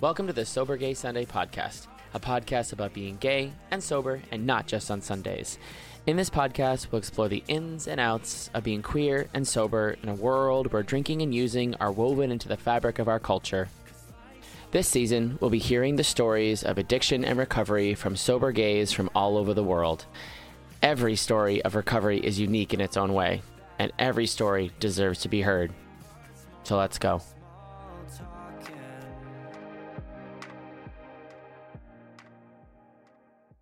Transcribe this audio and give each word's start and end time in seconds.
Welcome 0.00 0.28
to 0.28 0.32
the 0.32 0.46
Sober 0.46 0.76
Gay 0.76 0.94
Sunday 0.94 1.24
podcast, 1.24 1.88
a 2.14 2.20
podcast 2.20 2.72
about 2.72 2.92
being 2.92 3.16
gay 3.16 3.50
and 3.70 3.82
sober 3.82 4.20
and 4.30 4.46
not 4.46 4.68
just 4.68 4.90
on 4.90 5.00
Sundays. 5.00 5.58
In 6.06 6.16
this 6.16 6.30
podcast, 6.30 6.90
we'll 6.90 7.00
explore 7.00 7.28
the 7.28 7.42
ins 7.48 7.88
and 7.88 7.98
outs 7.98 8.50
of 8.54 8.62
being 8.62 8.82
queer 8.82 9.28
and 9.34 9.46
sober 9.46 9.96
in 10.02 10.08
a 10.08 10.14
world 10.14 10.72
where 10.72 10.84
drinking 10.84 11.22
and 11.22 11.34
using 11.34 11.74
are 11.76 11.90
woven 11.90 12.30
into 12.30 12.46
the 12.46 12.56
fabric 12.56 13.00
of 13.00 13.08
our 13.08 13.18
culture. 13.18 13.68
This 14.70 14.86
season, 14.86 15.38
we'll 15.40 15.50
be 15.50 15.58
hearing 15.58 15.96
the 15.96 16.04
stories 16.04 16.62
of 16.62 16.78
addiction 16.78 17.24
and 17.24 17.38
recovery 17.38 17.94
from 17.94 18.14
sober 18.14 18.52
gays 18.52 18.92
from 18.92 19.10
all 19.14 19.36
over 19.36 19.54
the 19.54 19.64
world. 19.64 20.06
Every 20.82 21.16
story 21.16 21.62
of 21.62 21.74
recovery 21.74 22.20
is 22.20 22.38
unique 22.38 22.74
in 22.74 22.80
its 22.80 22.96
own 22.96 23.12
way, 23.12 23.42
and 23.78 23.92
every 23.98 24.26
story 24.26 24.70
deserves 24.78 25.20
to 25.20 25.28
be 25.28 25.42
heard. 25.42 25.72
So 26.62 26.76
let's 26.76 26.98
go. 26.98 27.22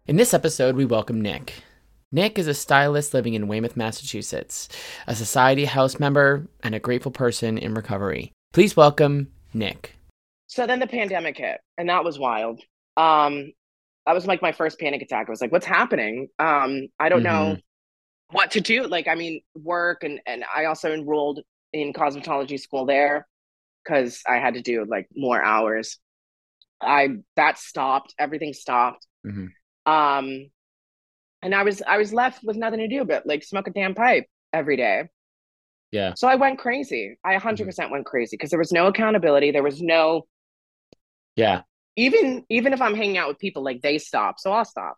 In 0.07 0.17
this 0.17 0.35
episode, 0.35 0.77
we 0.77 0.85
welcome 0.85 1.23
Nik. 1.23 1.63
Nik 2.13 2.39
is 2.39 2.47
a 2.47 2.53
stylist 2.53 3.15
living 3.15 3.33
in 3.33 3.49
Weymouth, 3.49 3.75
Massachusetts, 3.75 4.69
a 5.07 5.15
Society 5.15 5.65
House 5.65 5.99
member, 5.99 6.47
and 6.63 6.75
a 6.75 6.79
grateful 6.79 7.11
person 7.11 7.57
in 7.57 7.73
recovery. 7.73 8.31
Please 8.53 8.77
welcome 8.77 9.33
Nik. 9.55 9.97
So 10.47 10.67
then 10.67 10.79
the 10.79 10.87
pandemic 10.87 11.39
hit, 11.39 11.59
and 11.79 11.89
that 11.89 12.05
was 12.05 12.19
wild. 12.19 12.61
Um, 12.99 13.53
that 14.05 14.13
was 14.15 14.27
like 14.27 14.43
my 14.43 14.53
first 14.53 14.79
panic 14.79 15.01
attack. 15.01 15.27
I 15.27 15.31
was 15.31 15.41
like, 15.41 15.51
"What's 15.51 15.65
happening? 15.65 16.29
Um, 16.39 16.89
I 17.01 17.09
don't 17.09 17.23
know 17.23 17.57
what 18.31 18.51
to 18.51 18.61
do." 18.61 18.87
Like, 18.87 19.09
I 19.09 19.15
mean, 19.15 19.41
work, 19.55 20.05
and 20.05 20.21
and 20.27 20.45
I 20.55 20.67
also 20.67 20.93
enrolled 20.93 21.41
in 21.73 21.95
cosmetology 21.95 22.61
school 22.61 22.85
there 22.85 23.27
because 23.83 24.21
I 24.29 24.37
had 24.37 24.53
to 24.53 24.61
do 24.61 24.85
like 24.85 25.09
more 25.17 25.43
hours. 25.43 25.99
I 26.79 27.09
that 27.37 27.57
stopped. 27.59 28.15
Everything 28.19 28.53
stopped. 28.53 29.07
Mhm. 29.27 29.49
Um, 29.87 30.51
and 31.43 31.55
I 31.55 31.63
was 31.63 31.83
I 31.87 31.99
was 31.99 32.13
left 32.13 32.43
with 32.43 32.57
nothing 32.57 32.81
to 32.81 32.89
do 32.89 33.05
but 33.05 33.27
like 33.27 33.45
smoke 33.45 33.69
a 33.69 33.71
damn 33.71 33.95
pipe 33.95 34.27
every 34.53 34.77
day. 34.77 35.05
Yeah. 35.93 36.15
So 36.17 36.27
I 36.27 36.37
went 36.37 36.59
crazy. 36.59 37.19
I 37.25 37.35
100% 37.35 37.91
went 37.91 38.07
crazy 38.07 38.37
because 38.37 38.51
there 38.51 38.59
was 38.59 38.73
no 38.73 38.87
accountability. 38.87 39.51
There 39.51 39.63
was 39.63 39.81
no 39.83 40.27
Yeah. 41.37 41.63
even 41.97 42.45
even 42.49 42.73
if 42.73 42.81
I'm 42.81 42.95
hanging 42.95 43.19
out 43.19 43.29
with 43.29 43.39
people, 43.39 43.63
like 43.63 43.83
they 43.83 43.99
stop, 43.99 44.39
so 44.39 44.53
I'll 44.53 44.65
stop. 44.65 44.97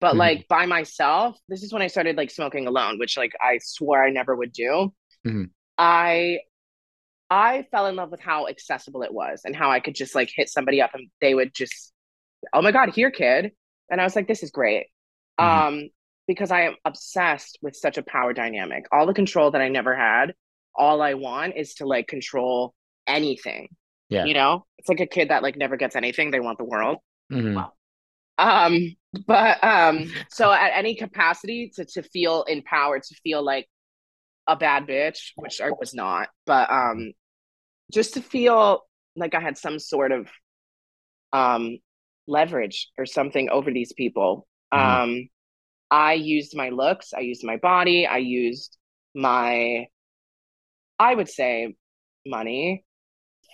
But 0.00 0.14
Mhm. 0.14 0.18
like 0.18 0.48
by 0.48 0.66
myself, 0.66 1.38
this 1.48 1.62
is 1.62 1.72
when 1.72 1.82
I 1.82 1.88
started 1.88 2.16
like 2.16 2.30
smoking 2.30 2.66
alone, 2.66 2.98
which 2.98 3.16
like 3.16 3.32
I 3.42 3.58
swore 3.58 4.02
I 4.02 4.10
never 4.10 4.34
would 4.36 4.52
do. 4.52 4.94
Mhm. 5.26 5.50
I 5.76 6.40
I 7.30 7.64
fell 7.70 7.86
in 7.86 7.96
love 7.96 8.10
with 8.10 8.20
how 8.20 8.48
accessible 8.48 9.02
it 9.02 9.12
was 9.12 9.42
and 9.44 9.54
how 9.54 9.70
I 9.70 9.80
could 9.80 9.94
just 9.94 10.14
like 10.14 10.30
hit 10.34 10.48
somebody 10.48 10.80
up 10.80 10.94
and 10.94 11.10
they 11.20 11.34
would 11.34 11.54
just, 11.54 11.92
oh 12.54 12.62
my 12.62 12.72
God, 12.72 12.90
here, 12.94 13.10
kid. 13.10 13.52
And 13.90 14.00
I 14.00 14.04
was 14.04 14.16
like, 14.16 14.28
this 14.28 14.42
is 14.42 14.50
great. 14.50 14.86
Mhm. 15.40 15.44
Um, 15.44 15.88
because 16.26 16.50
I 16.50 16.62
am 16.62 16.76
obsessed 16.84 17.58
with 17.62 17.74
such 17.74 17.96
a 17.96 18.02
power 18.02 18.32
dynamic. 18.32 18.84
All 18.92 19.06
the 19.06 19.14
control 19.14 19.50
that 19.52 19.62
I 19.62 19.68
never 19.68 19.96
had, 19.96 20.34
all 20.74 21.00
I 21.00 21.14
want 21.14 21.56
is 21.56 21.74
to 21.76 21.86
like 21.86 22.06
control 22.06 22.74
anything. 23.06 23.68
Yeah. 24.10 24.24
You 24.24 24.34
know, 24.34 24.66
it's 24.78 24.88
like 24.88 25.00
a 25.00 25.06
kid 25.06 25.30
that 25.30 25.42
like 25.42 25.56
never 25.56 25.76
gets 25.76 25.96
anything, 25.96 26.30
they 26.30 26.40
want 26.40 26.58
the 26.58 26.64
world. 26.64 26.98
Mhm. 27.32 27.70
Um, 28.38 28.96
but 29.26 29.62
um, 29.64 30.12
so 30.30 30.52
at 30.52 30.72
any 30.74 30.94
capacity 30.94 31.72
to 31.76 31.84
to 31.86 32.02
feel 32.02 32.44
empowered, 32.44 33.02
to 33.04 33.14
feel 33.22 33.42
like 33.44 33.68
a 34.46 34.56
bad 34.56 34.86
bitch, 34.86 35.32
which 35.36 35.60
I 35.60 35.70
was 35.70 35.94
not, 35.94 36.28
but 36.46 36.70
um, 36.70 37.12
just 37.92 38.14
to 38.14 38.22
feel 38.22 38.82
like 39.16 39.34
I 39.34 39.40
had 39.40 39.58
some 39.58 39.78
sort 39.78 40.12
of 40.12 40.28
um 41.32 41.78
leverage 42.28 42.90
or 42.98 43.06
something 43.06 43.50
over 43.50 43.72
these 43.72 43.92
people. 43.92 44.46
Mhm. 44.72 44.78
Um, 44.78 45.28
I 45.90 46.14
used 46.14 46.56
my 46.56 46.70
looks, 46.70 47.14
I 47.14 47.20
used 47.20 47.44
my 47.44 47.56
body, 47.58 48.06
I 48.06 48.18
used 48.18 48.76
my, 49.14 49.88
I 50.98 51.14
would 51.14 51.28
say, 51.28 51.74
money 52.26 52.84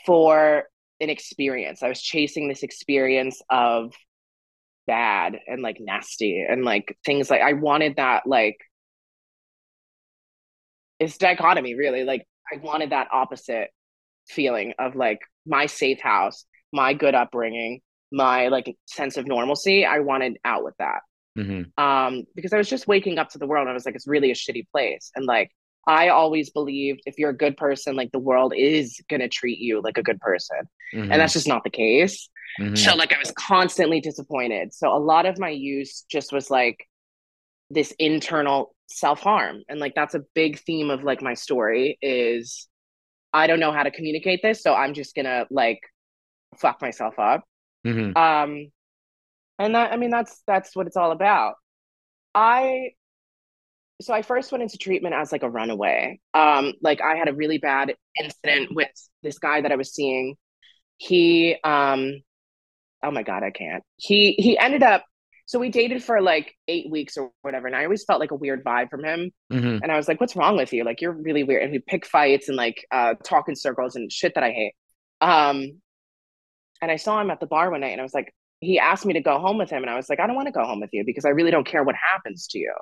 for 0.06 0.68
an 1.00 1.10
experience. 1.10 1.82
I 1.82 1.88
was 1.88 2.02
chasing 2.02 2.48
this 2.48 2.62
experience 2.62 3.42
of 3.50 3.94
bad 4.86 5.40
and 5.46 5.62
like 5.62 5.78
nasty 5.80 6.44
and 6.48 6.64
like 6.64 6.96
things 7.06 7.30
like 7.30 7.40
I 7.40 7.54
wanted 7.54 7.96
that 7.96 8.26
like 8.26 8.58
it's 11.00 11.18
dichotomy 11.18 11.74
really 11.74 12.04
like 12.04 12.26
I 12.52 12.58
wanted 12.58 12.90
that 12.90 13.08
opposite 13.12 13.68
feeling 14.28 14.74
of 14.78 14.94
like 14.96 15.20
my 15.46 15.66
safe 15.66 16.00
house, 16.00 16.44
my 16.72 16.94
good 16.94 17.14
upbringing, 17.14 17.80
my 18.22 18.48
like 18.48 18.66
sense 18.86 19.16
of 19.16 19.26
normalcy. 19.26 19.84
I 19.84 19.98
wanted 20.00 20.38
out 20.44 20.62
with 20.64 20.76
that 20.78 21.00
Mhm. 21.36 21.62
um 21.86 22.12
because 22.36 22.52
I 22.52 22.58
was 22.58 22.68
just 22.70 22.86
waking 22.86 23.18
up 23.18 23.28
to 23.30 23.38
the 23.38 23.46
world 23.46 23.62
and 23.66 23.70
I 23.70 23.74
was 23.74 23.84
like 23.86 23.96
it's 23.96 24.06
really 24.06 24.30
a 24.30 24.34
shitty 24.34 24.66
place 24.70 25.10
and 25.16 25.24
like 25.26 25.50
I 25.86 26.08
always 26.10 26.50
believed 26.50 27.00
if 27.06 27.18
you're 27.18 27.30
a 27.30 27.36
good 27.44 27.56
person 27.56 27.96
like 27.96 28.12
the 28.12 28.18
world 28.30 28.52
is 28.56 28.86
going 29.10 29.20
to 29.20 29.28
treat 29.28 29.58
you 29.58 29.82
like 29.82 29.98
a 29.98 30.02
good 30.08 30.20
person 30.20 30.60
Mhm. 30.94 31.10
and 31.10 31.16
that's 31.20 31.32
just 31.38 31.48
not 31.48 31.64
the 31.64 31.70
case 31.70 32.28
Mhm. 32.60 32.78
so 32.78 32.94
like 32.94 33.12
I 33.12 33.18
was 33.18 33.32
constantly 33.32 34.00
disappointed. 34.00 34.72
So 34.72 34.84
a 34.96 35.02
lot 35.12 35.26
of 35.26 35.38
my 35.40 35.50
use 35.50 36.02
just 36.08 36.32
was 36.32 36.50
like 36.50 36.78
this 37.70 37.90
internal 37.98 38.76
self-harm. 38.86 39.62
And 39.68 39.80
like 39.80 39.94
that's 39.96 40.14
a 40.14 40.22
big 40.34 40.60
theme 40.60 40.88
of 40.90 41.02
like 41.02 41.20
my 41.20 41.34
story 41.34 41.98
is 42.00 42.68
I 43.32 43.48
don't 43.48 43.58
know 43.58 43.72
how 43.72 43.82
to 43.82 43.90
communicate 43.90 44.40
this, 44.42 44.62
so 44.62 44.72
I'm 44.72 44.94
just 44.94 45.16
gonna 45.16 45.46
like 45.50 45.80
fuck 46.58 46.80
myself 46.80 47.18
up. 47.18 47.42
Mhm. 47.86 48.16
Um 48.16 48.70
and 49.58 49.74
that 49.74 49.92
I 49.92 49.96
mean 49.96 50.10
that's 50.10 50.42
that's 50.46 50.74
what 50.76 50.86
it's 50.86 50.96
all 50.96 51.12
about. 51.12 51.54
I 52.34 52.90
so 54.00 54.12
I 54.12 54.22
first 54.22 54.50
went 54.50 54.62
into 54.62 54.76
treatment 54.78 55.14
as 55.14 55.30
like 55.32 55.42
a 55.42 55.50
runaway. 55.50 56.20
Um 56.34 56.74
like 56.82 57.00
I 57.00 57.16
had 57.16 57.28
a 57.28 57.34
really 57.34 57.58
bad 57.58 57.94
incident 58.20 58.74
with 58.74 58.88
this 59.22 59.38
guy 59.38 59.60
that 59.60 59.72
I 59.72 59.76
was 59.76 59.92
seeing. 59.94 60.36
He 60.98 61.56
um 61.64 62.22
oh 63.02 63.10
my 63.10 63.22
god, 63.22 63.42
I 63.42 63.50
can't. 63.50 63.82
He 63.96 64.32
he 64.32 64.58
ended 64.58 64.82
up 64.82 65.04
so 65.46 65.58
we 65.58 65.68
dated 65.68 66.02
for 66.02 66.22
like 66.22 66.54
8 66.68 66.90
weeks 66.90 67.18
or 67.18 67.30
whatever 67.42 67.66
and 67.66 67.76
I 67.76 67.84
always 67.84 68.04
felt 68.04 68.18
like 68.20 68.30
a 68.30 68.34
weird 68.36 68.64
vibe 68.64 68.88
from 68.90 69.04
him 69.04 69.30
Mhm. 69.52 69.80
and 69.82 69.92
I 69.92 69.96
was 69.96 70.08
like 70.08 70.20
what's 70.20 70.36
wrong 70.36 70.56
with 70.56 70.72
you? 70.72 70.84
Like 70.84 71.00
you're 71.00 71.12
really 71.12 71.44
weird 71.44 71.62
and 71.64 71.72
we 71.72 71.80
pick 71.80 72.06
fights 72.06 72.48
and 72.48 72.56
like 72.56 72.86
uh 72.90 73.14
talk 73.24 73.48
in 73.48 73.56
circles 73.56 73.94
and 73.96 74.10
shit 74.12 74.34
that 74.34 74.44
I 74.44 74.50
hate. 74.52 74.74
Um 75.20 75.80
and 76.82 76.90
I 76.90 76.96
saw 76.96 77.20
him 77.20 77.30
at 77.30 77.40
the 77.40 77.46
bar 77.46 77.70
one 77.70 77.80
night 77.80 77.92
and 77.92 78.00
I 78.00 78.04
was 78.04 78.14
like 78.14 78.34
he 78.60 78.78
asked 78.78 79.04
me 79.06 79.14
to 79.14 79.20
go 79.20 79.38
home 79.38 79.58
with 79.58 79.70
him 79.70 79.82
and 79.82 79.90
I 79.90 79.96
was 79.96 80.08
like 80.08 80.20
I 80.20 80.26
don't 80.26 80.36
want 80.36 80.46
to 80.48 80.52
go 80.52 80.64
home 80.64 80.80
with 80.80 80.90
you 80.92 81.04
because 81.04 81.24
I 81.24 81.30
really 81.30 81.50
don't 81.50 81.66
care 81.66 81.84
what 81.84 81.96
happens 82.12 82.46
to 82.48 82.58
you. 82.58 82.72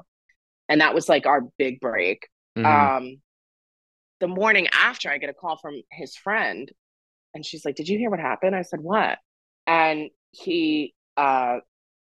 And 0.68 0.80
that 0.80 0.94
was 0.94 1.08
like 1.08 1.26
our 1.26 1.42
big 1.58 1.80
break. 1.80 2.28
Mhm. 2.56 2.64
Um 2.66 3.22
the 4.20 4.28
morning 4.28 4.68
after 4.72 5.10
I 5.10 5.18
get 5.18 5.30
a 5.30 5.34
call 5.34 5.56
from 5.56 5.82
his 5.90 6.16
friend 6.16 6.70
and 7.34 7.44
she's 7.44 7.64
like, 7.64 7.76
"Did 7.76 7.88
you 7.88 7.98
hear 7.98 8.10
what 8.10 8.20
happened?" 8.20 8.54
I 8.56 8.62
said, 8.62 8.80
"What?" 8.80 9.18
And 9.66 10.10
he 10.32 10.94
uh 11.16 11.58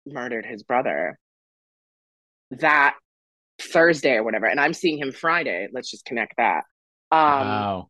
murdered 0.05 0.45
his 0.45 0.63
brother 0.63 1.19
that 2.51 2.95
Thursday 3.59 4.13
or 4.15 4.23
whatever 4.23 4.45
and 4.45 4.59
I'm 4.59 4.73
seeing 4.73 4.97
him 4.99 5.11
Friday. 5.11 5.67
Let's 5.73 5.89
just 5.91 6.05
connect 6.05 6.35
that. 6.37 6.63
Um 7.11 7.19
wow. 7.47 7.89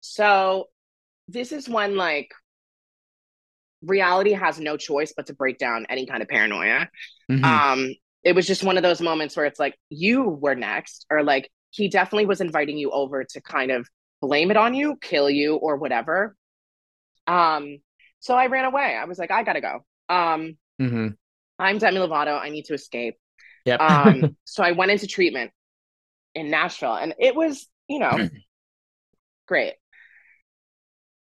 so 0.00 0.68
this 1.28 1.52
is 1.52 1.68
when 1.68 1.96
like 1.96 2.30
reality 3.82 4.32
has 4.32 4.60
no 4.60 4.76
choice 4.76 5.12
but 5.16 5.26
to 5.26 5.34
break 5.34 5.58
down 5.58 5.86
any 5.88 6.06
kind 6.06 6.22
of 6.22 6.28
paranoia. 6.28 6.88
Mhm. 7.30 7.44
Um 7.44 7.94
it 8.22 8.34
was 8.34 8.46
just 8.46 8.62
one 8.62 8.76
of 8.76 8.82
those 8.82 9.00
moments 9.00 9.36
where 9.36 9.46
it's 9.46 9.58
like 9.58 9.74
you 9.88 10.22
were 10.22 10.54
next 10.54 11.06
or 11.10 11.22
like 11.22 11.50
he 11.70 11.88
definitely 11.88 12.26
was 12.26 12.40
inviting 12.40 12.76
you 12.76 12.90
over 12.90 13.24
to 13.24 13.40
kind 13.40 13.70
of 13.70 13.88
blame 14.20 14.50
it 14.50 14.56
on 14.56 14.74
you, 14.74 14.96
kill 15.00 15.30
you 15.30 15.56
or 15.56 15.76
whatever. 15.76 16.36
Um 17.26 17.78
so 18.18 18.34
I 18.34 18.46
ran 18.46 18.66
away. 18.66 18.96
I 19.00 19.06
was 19.06 19.18
like 19.18 19.30
I 19.30 19.42
got 19.42 19.54
to 19.54 19.60
go. 19.60 19.84
Um 20.08 20.56
mm-hmm. 20.80 21.08
I'm 21.58 21.78
Demi 21.78 21.98
Lovato. 21.98 22.38
I 22.38 22.50
need 22.50 22.66
to 22.66 22.74
escape. 22.74 23.16
Yep. 23.64 23.80
Um 23.80 24.36
so 24.44 24.62
I 24.62 24.72
went 24.72 24.90
into 24.90 25.06
treatment 25.06 25.52
in 26.34 26.50
Nashville 26.50 26.94
and 26.94 27.14
it 27.18 27.34
was, 27.34 27.66
you 27.88 27.98
know, 27.98 28.28
great. 29.46 29.74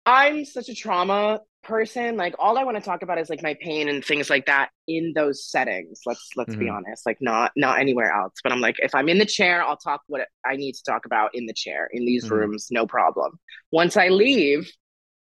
I'm 0.05 0.45
such 0.45 0.69
a 0.69 0.73
trauma 0.73 1.41
person. 1.67 2.17
Like 2.17 2.35
all 2.39 2.57
I 2.57 2.63
want 2.63 2.77
to 2.77 2.83
talk 2.83 3.01
about 3.03 3.19
is 3.19 3.29
like 3.29 3.43
my 3.43 3.55
pain 3.61 3.89
and 3.89 4.03
things 4.03 4.29
like 4.29 4.45
that 4.47 4.69
in 4.87 5.13
those 5.15 5.45
settings. 5.49 6.01
Let's 6.05 6.29
let's 6.35 6.55
be 6.55 6.67
Mhm. 6.67 6.69
honest. 6.69 7.05
Like 7.05 7.17
not 7.21 7.51
not 7.55 7.79
anywhere 7.79 8.11
else. 8.11 8.35
But 8.43 8.53
I'm 8.53 8.61
like, 8.61 8.77
if 8.79 8.95
I'm 8.95 9.09
in 9.09 9.17
the 9.19 9.25
chair, 9.25 9.63
I'll 9.63 9.77
talk 9.77 10.01
what 10.07 10.27
I 10.45 10.55
need 10.55 10.73
to 10.73 10.83
talk 10.83 11.05
about 11.05 11.31
in 11.33 11.45
the 11.45 11.53
chair, 11.53 11.89
in 11.91 12.05
these 12.05 12.29
Mhm. 12.29 12.29
rooms, 12.31 12.67
no 12.71 12.87
problem. 12.87 13.39
Once 13.71 13.97
I 13.97 14.07
leave, 14.09 14.59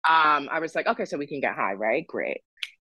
um, 0.08 0.48
I 0.50 0.60
was 0.60 0.74
like, 0.74 0.86
okay, 0.86 1.04
so 1.06 1.16
we 1.16 1.26
can 1.26 1.40
get 1.40 1.54
high, 1.54 1.74
right? 1.74 2.06
Great. 2.06 2.38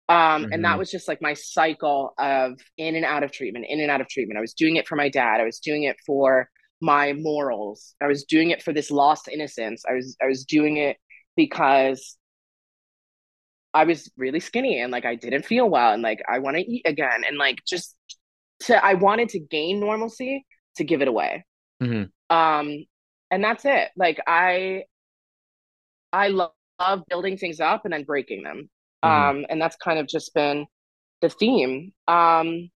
Um, 0.09 0.47
and 0.51 0.65
that 0.65 0.79
Mhm. 0.79 0.79
was 0.79 0.91
just 0.91 1.09
like 1.09 1.23
my 1.23 1.35
cycle 1.35 2.15
of 2.19 2.59
in 2.77 2.97
and 2.97 3.05
out 3.05 3.23
of 3.23 3.33
treatment, 3.33 3.67
in 3.69 3.81
and 3.81 3.91
out 3.91 4.01
of 4.01 4.09
treatment. 4.09 4.39
I 4.39 4.41
was 4.41 4.55
doing 4.55 4.77
it 4.77 4.89
for 4.89 4.97
my 4.97 5.09
dad. 5.09 5.41
I 5.41 5.45
was 5.45 5.61
doing 5.61 5.85
it 5.85 5.97
for 6.05 6.51
my 6.81 7.13
morals. 7.13 7.95
I 8.01 8.07
was 8.09 8.25
doing 8.25 8.51
it 8.51 8.63
for 8.63 8.73
this 8.73 8.91
lost 8.91 9.29
innocence. 9.29 9.85
I 9.89 9.95
was 9.95 10.17
I 10.23 10.27
was 10.27 10.45
doing 10.45 10.79
it 10.79 10.97
because 11.37 12.17
I 13.75 13.85
was 13.85 14.11
really 14.17 14.41
skinny 14.41 14.81
and 14.81 14.93
like 14.93 15.05
I 15.05 15.15
didn't 15.15 15.45
feel 15.45 15.69
well 15.69 15.93
and 15.93 16.03
like 16.03 16.21
I 16.29 16.39
want 16.39 16.57
to 16.57 16.63
eat 16.63 16.83
again 16.87 17.25
and 17.27 17.39
like 17.39 17.59
just 17.67 17.97
to 18.65 18.85
I 18.85 18.95
wanted 18.95 19.31
to 19.31 19.41
gain 19.41 19.81
normalcy 19.81 20.45
to 20.77 20.85
give 20.85 21.03
it 21.03 21.09
away. 21.09 21.45
Mm-hmm. 21.83 22.37
Um 22.37 22.85
and 23.31 23.43
that's 23.43 23.65
it. 23.65 23.91
Like 23.97 24.21
I 24.27 24.85
I 26.13 26.29
love, 26.29 26.53
love 26.79 27.03
building 27.09 27.39
things 27.39 27.61
up 27.61 27.85
and 27.85 27.95
then 27.95 28.05
breaking 28.05 28.43
them. 28.43 28.69
Mm-hmm. 29.05 29.39
Um 29.39 29.47
and 29.49 29.61
that's 29.61 29.77
kind 29.77 29.99
of 29.99 30.07
just 30.07 30.35
been 30.35 30.67
the 31.23 31.31
theme. 31.31 31.93
Um 32.09 32.71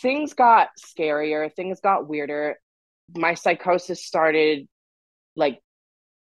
things 0.00 0.34
got 0.34 0.68
scarier, 0.78 1.52
things 1.52 1.80
got 1.80 2.08
weirder. 2.08 2.58
My 3.16 3.34
psychosis 3.34 4.04
started 4.04 4.68
like 5.34 5.60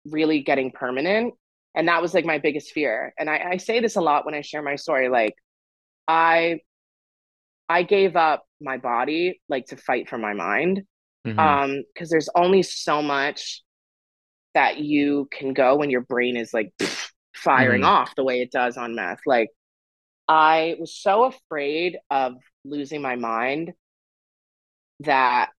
really 0.04 0.40
getting 0.42 0.72
permanent 0.72 1.34
and 1.75 1.88
that 1.88 2.03
was 2.03 2.15
like 2.15 2.25
my 2.25 2.38
biggest 2.38 2.73
fear 2.73 3.15
and 3.19 3.29
I, 3.29 3.50
I 3.53 3.56
say 3.56 3.81
this 3.81 3.97
a 3.97 4.00
lot 4.00 4.25
when 4.25 4.35
i 4.35 4.41
share 4.41 4.62
my 4.62 4.76
story 4.76 5.09
like 5.09 5.35
i 6.06 6.61
i 7.69 7.82
gave 7.82 8.17
up 8.17 8.44
my 8.61 8.79
body 8.79 9.41
like 9.49 9.67
to 9.67 9.76
fight 9.76 10.09
for 10.09 10.19
my 10.19 10.35
mind 10.35 10.82
mm-hmm. 11.26 11.38
um 11.38 11.82
because 11.93 12.11
there's 12.11 12.29
only 12.35 12.62
so 12.62 13.03
much 13.03 13.62
that 14.55 14.79
you 14.79 15.29
can 15.31 15.53
go 15.53 15.76
when 15.76 15.91
your 15.91 16.00
brain 16.00 16.37
is 16.37 16.53
like 16.53 16.73
pff, 16.79 17.11
firing 17.35 17.82
mm-hmm. 17.82 17.91
off 17.91 18.15
the 18.17 18.25
way 18.25 18.41
it 18.41 18.50
does 18.50 18.76
on 18.76 18.94
meth 18.94 19.20
like 19.26 19.49
i 20.26 20.75
was 20.81 20.97
so 20.97 21.25
afraid 21.25 21.97
of 22.11 22.35
losing 22.65 23.00
my 23.00 23.17
mind 23.17 23.73
that 25.00 25.50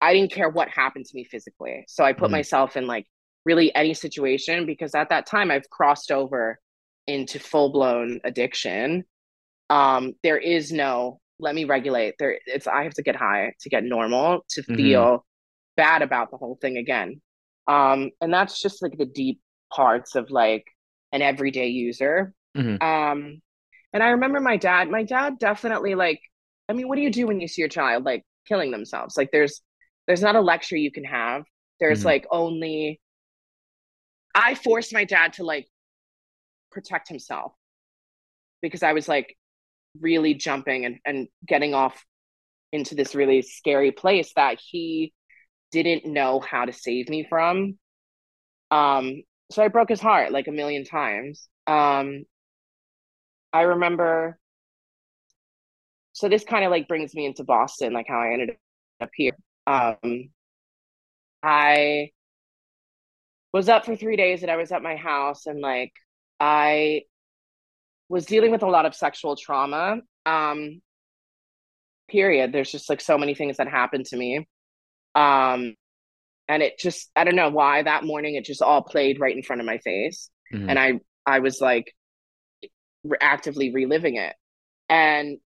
i 0.00 0.12
didn't 0.12 0.32
care 0.32 0.48
what 0.48 0.68
happened 0.68 1.04
to 1.04 1.14
me 1.14 1.24
physically 1.24 1.84
so 1.86 2.02
i 2.02 2.12
put 2.12 2.24
mm-hmm. 2.24 2.32
myself 2.32 2.76
in 2.76 2.86
like 2.86 3.06
really 3.48 3.74
any 3.74 3.94
situation 3.94 4.66
because 4.66 4.94
at 4.94 5.08
that 5.08 5.24
time 5.24 5.50
I've 5.50 5.70
crossed 5.70 6.12
over 6.12 6.58
into 7.06 7.38
full 7.38 7.72
blown 7.72 8.20
addiction. 8.22 9.04
Um, 9.70 10.12
there 10.22 10.36
is 10.36 10.70
no 10.70 11.20
let 11.40 11.54
me 11.54 11.64
regulate. 11.64 12.14
There 12.18 12.36
it's 12.46 12.66
I 12.66 12.82
have 12.82 12.94
to 12.94 13.02
get 13.02 13.16
high 13.16 13.52
to 13.60 13.68
get 13.70 13.84
normal 13.84 14.40
to 14.50 14.60
mm-hmm. 14.62 14.76
feel 14.76 15.24
bad 15.76 16.02
about 16.02 16.30
the 16.30 16.36
whole 16.36 16.58
thing 16.60 16.76
again. 16.76 17.22
Um, 17.66 18.10
and 18.20 18.32
that's 18.32 18.60
just 18.60 18.82
like 18.82 18.98
the 18.98 19.06
deep 19.06 19.40
parts 19.72 20.14
of 20.14 20.30
like 20.30 20.64
an 21.12 21.22
everyday 21.22 21.68
user. 21.68 22.34
Mm-hmm. 22.56 22.82
Um, 22.82 23.40
and 23.92 24.02
I 24.02 24.08
remember 24.10 24.40
my 24.40 24.56
dad, 24.58 24.90
my 24.90 25.04
dad 25.04 25.38
definitely 25.38 25.94
like, 25.94 26.20
I 26.68 26.74
mean, 26.74 26.88
what 26.88 26.96
do 26.96 27.02
you 27.02 27.12
do 27.12 27.26
when 27.26 27.40
you 27.40 27.48
see 27.48 27.62
your 27.62 27.68
child 27.70 28.04
like 28.04 28.24
killing 28.46 28.70
themselves? 28.70 29.16
Like 29.16 29.30
there's 29.32 29.62
there's 30.06 30.22
not 30.22 30.36
a 30.36 30.40
lecture 30.40 30.76
you 30.76 30.92
can 30.92 31.04
have. 31.04 31.44
There's 31.80 32.00
mm-hmm. 32.00 32.08
like 32.08 32.26
only 32.30 33.00
I 34.34 34.54
forced 34.54 34.92
my 34.92 35.04
dad 35.04 35.34
to 35.34 35.44
like 35.44 35.68
protect 36.70 37.08
himself 37.08 37.52
because 38.62 38.82
I 38.82 38.92
was 38.92 39.08
like 39.08 39.36
really 40.00 40.34
jumping 40.34 40.84
and, 40.84 40.98
and 41.04 41.28
getting 41.46 41.74
off 41.74 42.04
into 42.72 42.94
this 42.94 43.14
really 43.14 43.42
scary 43.42 43.92
place 43.92 44.32
that 44.36 44.58
he 44.60 45.12
didn't 45.72 46.06
know 46.10 46.40
how 46.40 46.64
to 46.64 46.72
save 46.72 47.08
me 47.08 47.26
from. 47.28 47.78
Um, 48.70 49.22
so 49.50 49.62
I 49.62 49.68
broke 49.68 49.88
his 49.88 50.00
heart 50.00 50.32
like 50.32 50.48
a 50.48 50.52
million 50.52 50.84
times. 50.84 51.48
Um, 51.66 52.24
I 53.52 53.62
remember. 53.62 54.38
So 56.12 56.28
this 56.28 56.44
kind 56.44 56.64
of 56.64 56.70
like 56.70 56.88
brings 56.88 57.14
me 57.14 57.26
into 57.26 57.44
Boston, 57.44 57.92
like 57.92 58.06
how 58.08 58.20
I 58.20 58.32
ended 58.32 58.56
up 59.00 59.10
here. 59.14 59.36
Um, 59.66 60.30
I 61.42 62.10
was 63.52 63.68
up 63.68 63.84
for 63.84 63.96
three 63.96 64.16
days 64.16 64.42
and 64.42 64.50
I 64.50 64.56
was 64.56 64.72
at 64.72 64.82
my 64.82 64.96
house 64.96 65.46
and 65.46 65.60
like 65.60 65.92
I 66.38 67.02
was 68.08 68.26
dealing 68.26 68.50
with 68.50 68.62
a 68.62 68.68
lot 68.68 68.86
of 68.86 68.94
sexual 68.94 69.36
trauma. 69.36 69.98
Um, 70.26 70.80
period. 72.08 72.52
There's 72.52 72.72
just 72.72 72.88
like 72.88 73.00
so 73.00 73.18
many 73.18 73.34
things 73.34 73.58
that 73.58 73.68
happened 73.68 74.06
to 74.06 74.16
me. 74.16 74.46
Um, 75.14 75.74
and 76.48 76.62
it 76.62 76.78
just 76.78 77.10
I 77.14 77.24
don't 77.24 77.36
know 77.36 77.50
why 77.50 77.82
that 77.82 78.04
morning 78.04 78.34
it 78.34 78.44
just 78.44 78.62
all 78.62 78.82
played 78.82 79.20
right 79.20 79.36
in 79.36 79.42
front 79.42 79.60
of 79.60 79.66
my 79.66 79.78
face, 79.78 80.30
mm-hmm. 80.52 80.68
and 80.68 80.78
I 80.78 81.00
I 81.26 81.40
was 81.40 81.60
like 81.60 81.92
re- 83.04 83.18
actively 83.20 83.72
reliving 83.72 84.16
it, 84.16 84.34
and 84.88 85.38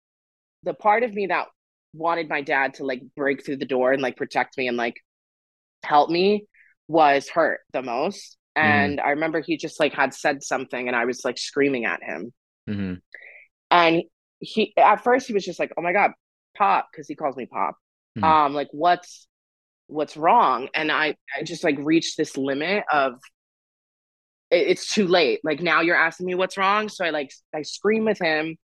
the 0.62 0.74
part 0.74 1.02
of 1.02 1.12
me 1.12 1.26
that 1.26 1.46
wanted 1.92 2.28
my 2.28 2.40
dad 2.40 2.74
to 2.74 2.86
like 2.86 3.02
break 3.16 3.44
through 3.44 3.56
the 3.56 3.66
door 3.66 3.92
and 3.92 4.00
like 4.00 4.16
protect 4.16 4.56
me 4.56 4.68
and 4.68 4.76
like 4.76 4.96
help 5.82 6.08
me 6.08 6.46
was 6.92 7.28
hurt 7.28 7.60
the 7.72 7.82
most. 7.82 8.36
Mm-hmm. 8.56 8.68
And 8.68 8.98
mm-hmm. 8.98 9.06
I 9.06 9.10
remember 9.10 9.40
he 9.40 9.56
just 9.56 9.80
like 9.80 9.94
had 9.94 10.12
said 10.14 10.42
something 10.42 10.86
and 10.86 10.96
I 10.96 11.06
was 11.06 11.24
like 11.24 11.38
screaming 11.38 11.86
at 11.86 12.02
him. 12.02 12.32
Mm-hmm. 12.68 12.94
And 13.70 14.02
he 14.40 14.74
at 14.76 15.02
first 15.02 15.26
he 15.26 15.32
was 15.32 15.44
just 15.44 15.58
like, 15.58 15.72
Oh 15.76 15.82
my 15.82 15.92
God, 15.92 16.12
Pop, 16.56 16.88
because 16.92 17.08
he 17.08 17.14
calls 17.14 17.36
me 17.36 17.46
Pop. 17.46 17.76
Mm-hmm. 18.18 18.24
Um, 18.24 18.54
like 18.54 18.68
what's 18.72 19.26
what's 19.86 20.16
wrong? 20.16 20.68
And 20.74 20.92
I, 20.92 21.16
I 21.36 21.42
just 21.44 21.64
like 21.64 21.76
reached 21.78 22.18
this 22.18 22.36
limit 22.36 22.84
of 22.92 23.14
it, 24.50 24.68
it's 24.68 24.92
too 24.94 25.06
late. 25.08 25.40
Like 25.42 25.62
now 25.62 25.80
you're 25.80 25.96
asking 25.96 26.26
me 26.26 26.34
what's 26.34 26.58
wrong. 26.58 26.90
So 26.90 27.06
I 27.06 27.10
like 27.10 27.32
I 27.54 27.62
scream 27.62 28.04
with 28.04 28.18
him. 28.20 28.56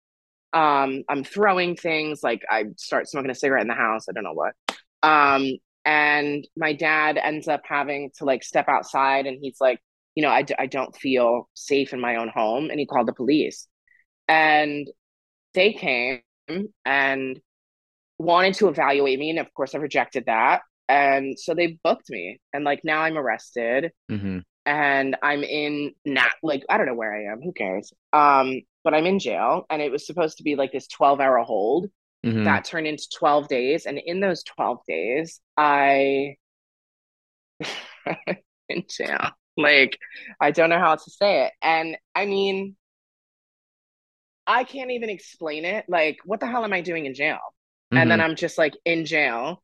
Um, 0.53 1.03
I'm 1.09 1.25
throwing 1.25 1.77
things 1.77 2.21
like 2.23 2.43
I 2.51 2.65
start 2.77 3.09
smoking 3.09 3.31
a 3.31 3.35
cigarette 3.35 3.63
in 3.63 3.69
the 3.69 3.75
house. 3.75 4.07
I 4.09 4.13
don't 4.13 4.25
know 4.25 4.35
what. 4.35 4.55
Um, 5.03 5.59
and 5.85 6.47
my 6.57 6.73
dad 6.73 7.19
ends 7.19 7.49
up 7.49 7.63
having 7.65 8.11
to 8.19 8.25
like 8.25 8.43
step 8.43 8.69
outside 8.69 9.27
and 9.27 9.39
he's 9.41 9.57
like 9.61 9.81
you 10.19 10.23
know 10.23 10.31
I 10.31 10.43
d- 10.43 10.57
I 10.59 10.67
don't 10.67 10.97
feel 10.97 11.49
safe 11.55 11.93
in 11.93 12.01
my 12.01 12.17
own 12.17 12.29
home 12.29 12.71
and 12.71 12.81
he 12.81 12.87
called 12.87 13.07
the 13.07 13.13
police. 13.13 13.69
And 14.27 14.89
they 15.55 15.73
came 15.73 16.23
and 16.85 17.41
wanted 18.19 18.55
to 18.55 18.67
evaluate 18.67 19.21
me 19.21 19.31
and 19.31 19.39
of 19.39 19.55
course 19.55 19.77
i 19.77 19.79
rejected 19.79 20.25
that. 20.27 20.63
And 20.89 21.39
so 21.39 21.55
they 21.55 21.79
booked 21.85 22.11
me 22.11 22.41
and 22.53 22.65
like 22.65 22.81
now 22.83 23.03
i'm 23.03 23.17
arrested 23.17 23.93
mm-hmm. 24.11 24.39
and 24.67 25.17
i'm 25.23 25.45
in 25.45 25.93
not 26.05 26.33
like 26.43 26.65
i 26.69 26.77
don't 26.77 26.87
know 26.87 26.95
where 26.95 27.15
i 27.15 27.33
am 27.33 27.41
who 27.41 27.53
cares? 27.53 27.93
Um 28.13 28.63
but 28.83 28.95
i'm 28.95 29.07
in 29.07 29.21
jail 29.21 29.67
and 29.71 29.81
it 29.81 29.93
was 29.93 30.05
supposed 30.05 30.39
to 30.39 30.43
be 30.43 30.57
like 30.57 30.73
this 30.73 30.89
12 30.89 31.21
hour 31.21 31.39
hold 31.45 31.87
Mm-hmm. 32.25 32.45
That 32.45 32.65
turned 32.65 32.87
into 32.87 33.07
12 33.17 33.49
days. 33.49 33.87
And 33.87 33.99
in 33.99 34.21
those 34.21 34.43
12 34.43 34.79
days, 34.87 35.41
I 35.57 36.37
in 38.69 38.85
jail. 38.89 39.31
Like, 39.57 39.99
I 40.41 40.51
don't 40.51 40.71
know 40.71 40.79
how 40.79 40.97
to 40.97 41.11
say 41.11 41.47
it. 41.47 41.53
And 41.63 41.97
I 42.15 42.27
mean, 42.27 42.77
I 44.47 44.65
can't 44.65 44.91
even 44.93 45.11
explain 45.11 45.65
it. 45.65 45.85
Like, 45.89 46.19
what 46.25 46.41
the 46.41 46.47
hell 46.47 46.65
am 46.65 46.73
I 46.73 46.81
doing 46.81 47.07
in 47.07 47.15
jail? 47.15 47.39
Mm-hmm. 47.93 47.99
And 47.99 48.11
then 48.11 48.19
mm-hmm. 48.19 48.31
I'm 48.31 48.37
just 48.37 48.59
like 48.59 48.75
in 48.85 49.05
jail 49.05 49.63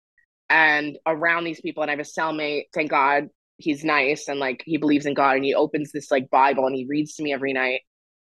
and 0.49 0.99
around 1.07 1.45
these 1.45 1.61
people. 1.61 1.83
And 1.83 1.91
I 1.91 1.93
have 1.93 2.01
a 2.01 2.03
cellmate, 2.03 2.65
thank 2.73 2.91
God 2.91 3.29
he's 3.59 3.85
nice 3.85 4.29
and 4.29 4.41
like 4.41 4.63
he 4.67 4.79
believes 4.79 5.07
in 5.07 5.15
God 5.15 5.37
and 5.37 5.45
he 5.45 5.55
opens 5.55 5.93
this 5.93 6.11
like 6.11 6.31
Bible 6.31 6.67
and 6.67 6.75
he 6.75 6.87
reads 6.87 7.15
to 7.17 7.23
me 7.23 7.33
every 7.33 7.53
night. 7.53 7.83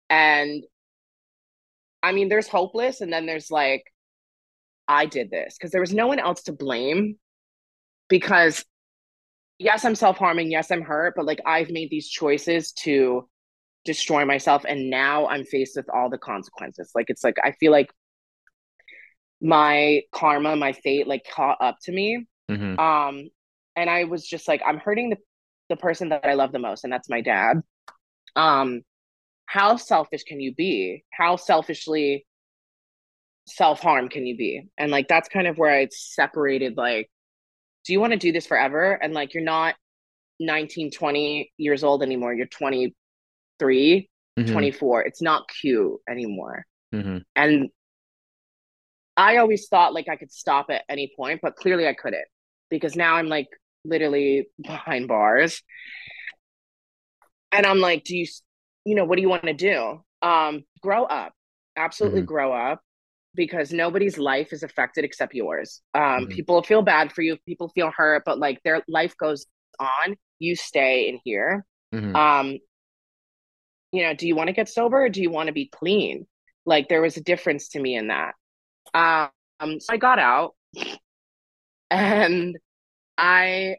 And 0.09 0.63
I 2.01 2.11
mean, 2.11 2.27
there's 2.27 2.49
hopeless, 2.49 2.99
and 2.99 3.13
then 3.13 3.25
there's 3.25 3.49
like 3.49 3.83
I 4.87 5.05
did 5.05 5.31
this 5.31 5.55
because 5.57 5.71
there 5.71 5.81
was 5.81 5.93
no 5.93 6.07
one 6.07 6.19
else 6.19 6.43
to 6.43 6.53
blame. 6.53 7.17
Because 8.09 8.63
yes, 9.59 9.85
I'm 9.85 9.95
self 9.95 10.17
harming. 10.17 10.51
Yes, 10.51 10.71
I'm 10.71 10.81
hurt, 10.81 11.13
but 11.15 11.25
like 11.25 11.41
I've 11.45 11.69
made 11.69 11.89
these 11.89 12.09
choices 12.09 12.71
to 12.83 13.27
destroy 13.85 14.25
myself. 14.25 14.65
And 14.67 14.89
now 14.89 15.27
I'm 15.27 15.45
faced 15.45 15.75
with 15.75 15.89
all 15.89 16.09
the 16.09 16.17
consequences. 16.17 16.91
Like 16.95 17.09
it's 17.09 17.23
like, 17.23 17.37
I 17.43 17.51
feel 17.53 17.71
like 17.71 17.91
my 19.41 20.01
karma, 20.11 20.55
my 20.55 20.73
fate, 20.73 21.07
like 21.07 21.25
caught 21.29 21.57
up 21.61 21.77
to 21.83 21.91
me. 21.91 22.25
Mm-hmm. 22.49 22.79
Um, 22.79 23.29
and 23.75 23.89
I 23.89 24.05
was 24.05 24.25
just 24.25 24.47
like, 24.47 24.61
I'm 24.65 24.77
hurting 24.77 25.09
the, 25.09 25.17
the 25.69 25.75
person 25.75 26.09
that 26.09 26.25
I 26.25 26.33
love 26.33 26.51
the 26.51 26.59
most, 26.59 26.83
and 26.83 26.93
that's 26.93 27.09
my 27.09 27.21
dad. 27.21 27.61
Um, 28.35 28.81
how 29.45 29.75
selfish 29.75 30.23
can 30.23 30.39
you 30.39 30.53
be? 30.53 31.03
How 31.11 31.35
selfishly 31.35 32.25
self 33.45 33.79
harm 33.81 34.09
can 34.09 34.25
you 34.25 34.37
be? 34.37 34.67
And 34.77 34.91
like 34.91 35.07
that's 35.07 35.29
kind 35.29 35.47
of 35.47 35.57
where 35.57 35.71
I 35.71 35.87
separated 35.91 36.77
like, 36.77 37.09
do 37.85 37.93
you 37.93 37.99
want 37.99 38.13
to 38.13 38.19
do 38.19 38.31
this 38.31 38.47
forever? 38.47 38.93
And 38.93 39.13
like 39.13 39.33
you're 39.33 39.43
not 39.43 39.75
19, 40.39 40.91
20 40.91 41.51
years 41.57 41.83
old 41.83 42.01
anymore. 42.01 42.33
You're 42.33 42.47
23, 42.47 44.09
mm-hmm. 44.39 44.51
24. 44.51 45.01
It's 45.03 45.21
not 45.21 45.49
cute 45.61 45.99
anymore. 46.09 46.65
Mm-hmm. 46.93 47.17
And 47.35 47.69
I 49.17 49.37
always 49.37 49.67
thought 49.67 49.93
like 49.93 50.07
I 50.09 50.15
could 50.15 50.31
stop 50.31 50.67
at 50.69 50.83
any 50.89 51.11
point, 51.15 51.41
but 51.41 51.55
clearly 51.55 51.87
I 51.87 51.93
couldn't 51.93 52.25
because 52.69 52.95
now 52.95 53.15
I'm 53.15 53.27
like 53.27 53.47
literally 53.85 54.47
behind 54.61 55.07
bars. 55.07 55.61
And 57.51 57.65
I'm 57.65 57.79
like, 57.79 58.03
do 58.03 58.17
you, 58.17 58.25
you 58.85 58.95
know, 58.95 59.05
what 59.05 59.17
do 59.17 59.21
you 59.21 59.29
want 59.29 59.43
to 59.43 59.53
do? 59.53 60.01
Um, 60.23 60.63
grow 60.81 61.03
up, 61.03 61.33
absolutely 61.75 62.21
mm-hmm. 62.21 62.27
grow 62.27 62.53
up 62.53 62.81
because 63.35 63.73
nobody's 63.73 64.17
life 64.17 64.53
is 64.53 64.63
affected 64.63 65.03
except 65.03 65.33
yours. 65.33 65.81
Um, 65.93 66.01
mm-hmm. 66.01 66.25
People 66.27 66.63
feel 66.63 66.81
bad 66.81 67.11
for 67.11 67.21
you, 67.21 67.37
people 67.47 67.69
feel 67.69 67.91
hurt, 67.95 68.23
but 68.25 68.39
like 68.39 68.61
their 68.63 68.83
life 68.87 69.15
goes 69.17 69.45
on. 69.79 70.15
You 70.39 70.55
stay 70.55 71.09
in 71.09 71.19
here. 71.23 71.65
Mm-hmm. 71.93 72.15
Um, 72.15 72.57
you 73.91 74.03
know, 74.03 74.13
do 74.13 74.27
you 74.27 74.35
want 74.35 74.47
to 74.47 74.53
get 74.53 74.69
sober 74.69 75.05
or 75.05 75.09
do 75.09 75.21
you 75.21 75.29
want 75.29 75.47
to 75.47 75.53
be 75.53 75.67
clean? 75.67 76.25
Like 76.65 76.89
there 76.89 77.01
was 77.01 77.17
a 77.17 77.23
difference 77.23 77.69
to 77.69 77.79
me 77.79 77.95
in 77.95 78.07
that. 78.07 78.33
Um, 78.93 79.79
so 79.79 79.93
I 79.93 79.97
got 79.97 80.19
out 80.19 80.55
and 81.91 82.57
I 83.17 83.75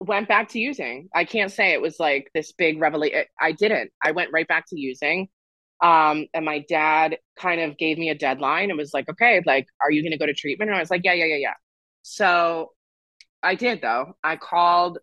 went 0.00 0.28
back 0.28 0.50
to 0.50 0.58
using. 0.58 1.08
I 1.14 1.24
can't 1.24 1.52
say 1.52 1.72
it 1.72 1.80
was 1.80 1.98
like 1.98 2.30
this 2.34 2.52
big 2.52 2.80
revelation. 2.80 3.24
I 3.40 3.52
didn't. 3.52 3.90
I 4.02 4.12
went 4.12 4.32
right 4.32 4.48
back 4.48 4.64
to 4.68 4.78
using. 4.78 5.28
Um, 5.84 6.26
and 6.32 6.46
my 6.46 6.64
dad 6.66 7.18
kind 7.38 7.60
of 7.60 7.76
gave 7.76 7.98
me 7.98 8.08
a 8.08 8.14
deadline 8.14 8.70
and 8.70 8.78
was 8.78 8.94
like, 8.94 9.06
okay, 9.10 9.42
like, 9.44 9.66
are 9.82 9.90
you 9.90 10.02
going 10.02 10.12
to 10.12 10.18
go 10.18 10.24
to 10.24 10.32
treatment? 10.32 10.70
And 10.70 10.76
I 10.76 10.80
was 10.80 10.90
like, 10.90 11.02
yeah, 11.04 11.12
yeah, 11.12 11.26
yeah, 11.26 11.36
yeah. 11.36 11.52
So 12.00 12.72
I 13.42 13.54
did 13.54 13.82
though. 13.82 14.14
I 14.24 14.36
called 14.36 14.98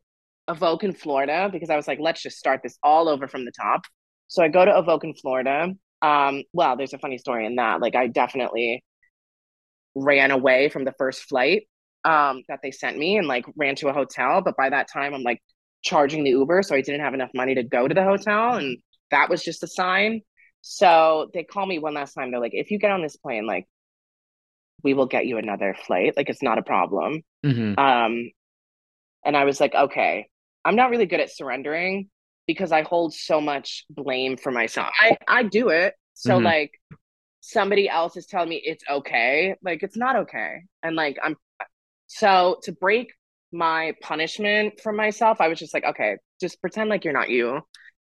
Evoke 0.47 0.83
in 0.83 0.93
Florida 0.93 1.49
because 1.51 1.69
I 1.69 1.75
was 1.75 1.87
like, 1.87 1.99
let's 1.99 2.23
just 2.23 2.39
start 2.39 2.61
this 2.63 2.79
all 2.81 3.09
over 3.09 3.27
from 3.27 3.45
the 3.45 3.51
top. 3.51 3.81
So 4.27 4.41
I 4.41 4.47
go 4.47 4.65
to 4.65 4.75
Evoke 4.75 5.03
in 5.03 5.13
Florida. 5.13 5.67
Um, 6.01 6.43
well, 6.51 6.75
there's 6.75 6.93
a 6.93 6.97
funny 6.97 7.19
story 7.19 7.45
in 7.45 7.57
that. 7.57 7.79
Like, 7.79 7.95
I 7.95 8.07
definitely 8.07 8.83
ran 9.93 10.31
away 10.31 10.69
from 10.69 10.83
the 10.83 10.95
first 10.97 11.21
flight 11.23 11.67
um, 12.05 12.41
that 12.47 12.61
they 12.63 12.71
sent 12.71 12.97
me 12.97 13.17
and 13.17 13.27
like 13.27 13.45
ran 13.55 13.75
to 13.75 13.89
a 13.89 13.93
hotel. 13.93 14.41
But 14.41 14.57
by 14.57 14.71
that 14.71 14.89
time, 14.91 15.13
I'm 15.13 15.21
like 15.21 15.43
charging 15.83 16.23
the 16.23 16.31
Uber. 16.31 16.63
So 16.63 16.73
I 16.75 16.81
didn't 16.81 17.01
have 17.01 17.13
enough 17.13 17.29
money 17.35 17.53
to 17.53 17.63
go 17.63 17.87
to 17.87 17.93
the 17.93 18.03
hotel. 18.03 18.55
And 18.55 18.79
that 19.11 19.29
was 19.29 19.43
just 19.43 19.61
a 19.61 19.67
sign. 19.67 20.21
So 20.61 21.29
they 21.33 21.43
call 21.43 21.65
me 21.65 21.79
one 21.79 21.93
last 21.93 22.13
time. 22.13 22.31
They're 22.31 22.39
like, 22.39 22.53
if 22.53 22.71
you 22.71 22.79
get 22.79 22.91
on 22.91 23.01
this 23.01 23.15
plane, 23.15 23.45
like, 23.45 23.67
we 24.83 24.93
will 24.93 25.05
get 25.05 25.25
you 25.25 25.37
another 25.37 25.75
flight. 25.85 26.13
Like, 26.17 26.29
it's 26.29 26.43
not 26.43 26.57
a 26.57 26.63
problem. 26.63 27.21
Mm-hmm. 27.45 27.79
Um, 27.79 28.31
and 29.25 29.37
I 29.37 29.45
was 29.45 29.59
like, 29.59 29.75
okay, 29.75 30.27
I'm 30.65 30.75
not 30.75 30.89
really 30.89 31.05
good 31.05 31.19
at 31.19 31.31
surrendering 31.31 32.09
because 32.47 32.71
I 32.71 32.81
hold 32.81 33.13
so 33.13 33.39
much 33.39 33.85
blame 33.89 34.37
for 34.37 34.51
myself. 34.51 34.89
I, 34.99 35.17
I 35.27 35.43
do 35.43 35.69
it. 35.69 35.93
So, 36.13 36.39
Mhm. 36.39 36.43
like, 36.43 36.71
somebody 37.41 37.89
else 37.89 38.17
is 38.17 38.27
telling 38.27 38.49
me 38.49 38.61
it's 38.63 38.83
okay. 38.89 39.55
Like, 39.63 39.83
it's 39.83 39.97
not 39.97 40.15
okay. 40.15 40.63
And, 40.83 40.95
like, 40.95 41.17
I'm 41.23 41.37
so 42.07 42.59
to 42.63 42.71
break 42.71 43.13
my 43.51 43.93
punishment 44.01 44.79
from 44.81 44.95
myself, 44.95 45.41
I 45.41 45.47
was 45.47 45.59
just 45.59 45.73
like, 45.73 45.85
okay, 45.85 46.17
just 46.39 46.59
pretend 46.61 46.89
like 46.89 47.03
you're 47.03 47.13
not 47.13 47.29
you 47.29 47.61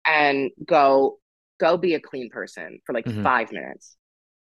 and 0.04 0.50
go 0.66 1.18
go 1.58 1.76
be 1.76 1.94
a 1.94 2.00
clean 2.00 2.30
person 2.30 2.80
for 2.86 2.92
like 2.94 3.06
Mhm. 3.06 3.22
five 3.22 3.52
minutes. 3.52 3.96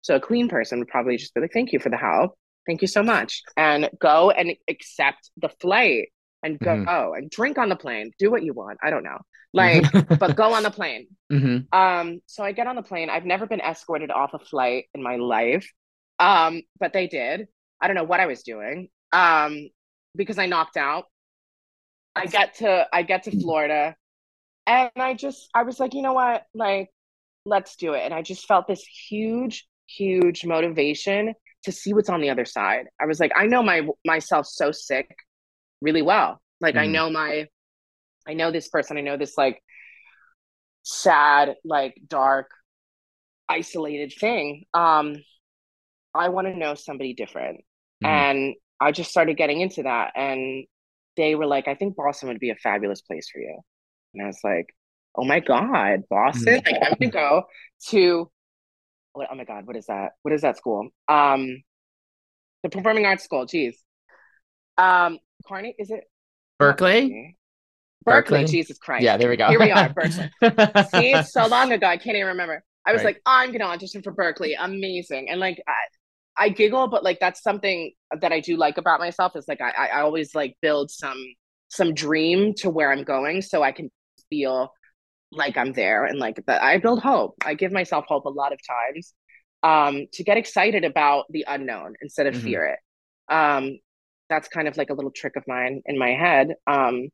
So 0.03 0.17
a 0.17 0.21
clean 0.21 0.49
person 0.49 0.79
would 0.79 0.89
probably 0.89 1.17
just 1.17 1.35
be 1.35 1.41
like, 1.41 1.53
thank 1.53 1.73
you 1.73 1.81
for 1.81 1.91
the 1.91 1.97
help. 1.97 2.39
Thank 2.67 2.83
you 2.83 2.89
so 2.89 3.03
much. 3.03 3.43
And 3.57 3.91
go 4.01 4.31
and 4.31 4.53
accept 4.69 5.31
the 5.37 5.49
flight 5.61 6.09
and 6.43 6.61
go 6.61 6.77
Mhm. 6.77 6.87
and 7.17 7.31
drink 7.31 7.59
on 7.59 7.69
the 7.69 7.77
plane. 7.77 8.13
Do 8.19 8.31
what 8.31 8.43
you 8.43 8.55
want. 8.55 8.79
I 8.83 8.91
don't 8.91 9.05
know. 9.05 9.19
Like, 9.53 9.93
but 10.21 10.37
go 10.37 10.55
on 10.55 10.63
the 10.63 10.71
plane. 10.71 11.09
hmm 11.31 11.69
Um, 11.73 12.21
so 12.27 12.45
I 12.45 12.53
get 12.53 12.67
on 12.67 12.77
the 12.77 12.83
plane. 12.83 13.11
I've 13.11 13.27
never 13.27 13.47
been 13.47 13.61
escorted 13.61 14.11
off 14.11 14.35
a 14.35 14.39
flight 14.39 14.87
in 14.95 15.03
my 15.03 15.17
life. 15.17 15.69
Um, 16.19 16.63
but 16.81 16.93
they 16.93 17.07
did. 17.09 17.49
I 17.81 17.87
don't 17.89 17.97
know 17.97 18.05
what 18.05 18.21
I 18.21 18.27
was 18.27 18.43
doing. 18.43 18.89
Um, 19.13 19.69
because 20.17 20.39
I 20.39 20.47
knocked 20.47 20.77
out. 20.77 21.05
I 22.15 22.27
get 22.27 22.55
to 22.57 22.87
I 22.93 23.03
get 23.03 23.25
to 23.25 23.31
Florida 23.41 23.95
and 24.67 24.91
I 24.97 25.15
just 25.15 25.49
I 25.55 25.65
was 25.65 25.81
like, 25.81 25.95
you 25.95 26.03
know 26.03 26.15
what? 26.15 26.47
Like, 26.55 26.91
let's 27.47 27.77
do 27.77 27.95
it. 27.95 28.03
And 28.05 28.13
I 28.13 28.23
just 28.23 28.47
felt 28.47 28.67
this 28.67 28.85
huge, 29.09 29.67
huge 29.87 30.45
motivation 30.45 31.35
to 31.65 31.73
see 31.73 31.95
what's 31.95 32.09
on 32.11 32.21
the 32.21 32.31
other 32.31 32.45
side. 32.45 32.87
I 33.01 33.07
was 33.07 33.21
like, 33.21 33.33
I 33.37 33.47
know 33.47 33.63
my 33.63 33.89
myself 34.05 34.47
so 34.47 34.73
sick 34.73 35.15
really 35.81 36.03
well. 36.03 36.41
Like 36.61 36.77
I 36.77 36.87
Mhm. 36.87 36.93
know 36.93 37.11
my 37.11 37.49
I 38.29 38.35
know 38.35 38.51
this 38.51 38.69
person, 38.69 38.99
I 38.99 39.03
know 39.03 39.17
this 39.17 39.39
like 39.39 39.63
sad, 40.83 41.57
like 41.65 41.95
dark, 42.09 42.51
isolated 43.49 44.13
thing. 44.19 44.65
Um, 44.75 45.17
I 46.15 46.29
want 46.31 46.49
to 46.49 46.57
know 46.57 46.75
somebody 46.75 47.15
different. 47.15 47.65
Mhm. 48.03 48.09
And 48.09 48.55
I 48.81 48.93
just 48.93 49.11
started 49.11 49.37
getting 49.37 49.61
into 49.61 49.85
that. 49.85 50.13
And 50.17 50.67
they 51.17 51.35
were 51.35 51.47
like, 51.47 51.69
I 51.69 51.75
think 51.75 51.97
Boston 51.97 52.29
would 52.29 52.41
be 52.41 52.51
a 52.51 52.57
fabulous 52.57 53.01
place 53.01 53.29
for 53.31 53.39
you. 53.41 53.61
And 54.15 54.23
I 54.25 54.27
was 54.27 54.41
like, 54.43 54.67
oh 55.17 55.25
my 55.25 55.41
God, 55.41 56.05
Boston? 56.11 56.63
Like, 56.67 56.83
I'm 56.83 56.97
to 56.97 57.07
go 57.09 57.45
to, 57.89 58.31
what, 59.13 59.29
oh 59.31 59.35
my 59.35 59.45
God, 59.45 59.67
what 59.67 59.77
is 59.77 59.87
that? 59.87 60.13
What 60.23 60.35
is 60.35 60.43
that 60.43 60.57
school? 60.57 60.89
Um, 61.09 61.63
the 62.63 62.69
Performing 62.69 63.07
Arts 63.07 63.25
School, 63.25 63.47
Jeez. 63.47 63.75
Um, 64.79 65.19
Carney, 65.47 65.75
is 65.79 65.91
it? 65.91 66.05
Berklee? 66.61 67.35
Berklee, 68.07 68.45
Berklee? 68.45 68.49
Jesus 68.49 68.79
Christ. 68.79 69.05
Yeah, 69.05 69.17
there 69.17 69.29
we 69.31 69.37
go. 69.37 69.49
Here 69.49 69.61
we 69.61 69.71
are, 69.71 69.89
Berklee. 69.89 70.31
See, 70.91 71.13
it's 71.13 71.33
so 71.33 71.47
long 71.47 71.73
ago, 71.73 71.87
I 71.87 71.97
can't 71.97 72.17
even 72.17 72.29
remember. 72.29 72.63
I 72.85 72.93
was 72.93 73.01
Right. 73.03 73.15
like, 73.17 73.23
I'm 73.27 73.53
gonna 73.53 73.65
audition 73.65 74.03
for 74.03 74.13
Berklee. 74.13 74.55
Amazing. 74.59 75.29
And 75.29 75.41
like 75.41 75.61
I, 75.67 76.45
I 76.45 76.49
giggle, 76.51 76.89
but 76.89 77.03
like 77.03 77.19
that's 77.19 77.43
something 77.43 77.93
that 78.21 78.31
I 78.33 78.41
do 78.41 78.57
like 78.57 78.79
about 78.79 79.01
myself 79.01 79.33
is 79.35 79.49
like 79.49 79.61
I, 79.61 79.71
I 79.71 79.87
I 79.87 80.01
always 80.03 80.35
like 80.35 80.57
build 80.63 80.91
some 80.91 81.19
some 81.69 81.95
dream 81.95 82.55
to 82.59 82.71
where 82.71 82.93
I'm 82.93 83.03
going 83.03 83.43
so 83.43 83.63
I 83.63 83.73
can 83.73 83.91
feel 84.31 84.73
like 85.37 85.57
I'm 85.57 85.73
there 85.73 86.05
and 86.05 86.19
like 86.19 86.43
that 86.47 86.63
I 86.63 86.79
build 86.79 87.03
hope. 87.03 87.37
I 87.45 87.55
give 87.55 87.73
myself 87.73 88.07
hope 88.09 88.25
a 88.25 88.31
lot 88.31 88.53
of 88.53 88.61
times 88.67 89.15
um 89.63 90.07
to 90.15 90.25
get 90.25 90.37
excited 90.37 90.85
about 90.85 91.27
the 91.31 91.45
unknown 91.49 91.95
instead 92.03 92.27
of 92.27 92.37
Mhm. 92.37 92.37
fear 92.37 92.67
it. 92.67 93.35
Um 93.35 93.79
that's 94.29 94.49
kind 94.49 94.69
of 94.69 94.77
like 94.77 94.91
a 94.91 94.95
little 94.95 95.13
trick 95.13 95.37
of 95.37 95.45
mine 95.49 95.83
in 95.87 95.99
my 95.99 96.11
head. 96.11 96.55
Um 96.67 97.09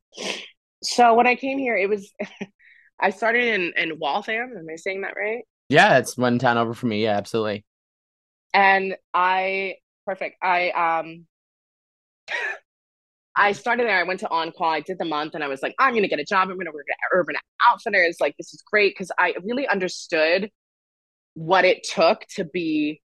so 0.83 1.14
when 1.14 1.26
I 1.26 1.37
came 1.37 1.59
here, 1.59 1.76
it 1.76 1.88
was 1.88 2.12
I 3.00 3.11
started 3.11 3.45
in 3.45 3.73
in 3.76 3.99
Waltham. 3.99 4.55
Am 4.59 4.67
I 4.73 4.76
saying 4.76 5.02
that 5.02 5.14
right? 5.17 5.45
yeah, 5.69 5.99
it's 5.99 6.17
one 6.17 6.38
town 6.38 6.59
over 6.59 6.75
from 6.75 6.91
me. 6.91 7.02
Yeah, 7.05 7.17
absolutely. 7.17 7.64
And 8.55 8.97
I 9.14 9.76
perfect. 10.07 10.37
I 10.43 10.71
um 10.71 11.26
I 13.37 13.53
started 13.53 13.87
there. 13.87 13.99
I 13.99 14.03
went 14.03 14.21
to 14.21 14.31
on 14.31 14.53
call. 14.53 14.69
I 14.71 14.81
did 14.81 14.99
the 14.99 15.05
month, 15.05 15.35
and 15.35 15.43
I 15.43 15.49
was 15.49 15.62
like, 15.62 15.75
I'm 15.79 15.95
gonna 15.95 16.09
get 16.09 16.21
a 16.21 16.25
job. 16.25 16.51
I'm 16.51 16.59
gonna 16.59 16.73
work 16.73 16.87
at 16.91 16.97
Urban 17.17 17.37
Outfitters. 17.67 18.19
Like 18.21 18.37
this 18.39 18.53
is 18.55 18.62
great 18.71 18.95
because 18.95 19.11
I 19.19 19.35
really 19.43 19.67
understood 19.69 20.51
what 21.35 21.65
it 21.65 21.85
took 21.85 22.23
to 22.37 22.45
be 22.45 23.03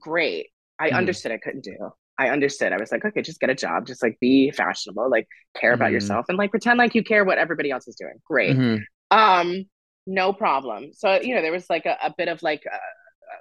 great. 0.00 0.48
I 0.78 0.90
Mhm. 0.90 0.98
understood 0.98 1.32
I 1.32 1.38
couldn't 1.38 1.64
do. 1.64 1.76
I 2.18 2.28
understood. 2.30 2.72
I 2.72 2.78
was 2.78 2.92
like, 2.92 3.04
okay, 3.04 3.22
just 3.22 3.40
get 3.40 3.50
a 3.50 3.54
job. 3.54 3.86
Just 3.86 4.02
like 4.02 4.18
be 4.20 4.50
fashionable. 4.50 5.10
Like 5.10 5.28
care 5.56 5.72
about 5.74 5.92
Mhm. 5.92 5.92
yourself 5.92 6.26
and 6.28 6.38
like 6.38 6.50
pretend 6.50 6.78
like 6.78 6.94
you 6.94 7.04
care 7.04 7.24
what 7.24 7.38
everybody 7.38 7.70
else 7.70 7.88
is 7.88 7.96
doing. 7.96 8.14
Great. 8.26 8.56
Mhm. 8.56 8.84
Um, 9.10 9.64
no 10.06 10.32
problem. 10.32 10.92
So 10.94 11.20
you 11.20 11.34
know, 11.34 11.42
there 11.42 11.52
was 11.52 11.70
like 11.70 11.86
a, 11.86 11.96
a 12.02 12.14
bit 12.16 12.28
of 12.28 12.42
like 12.42 12.64
a, 12.66 12.74
a 12.76 13.38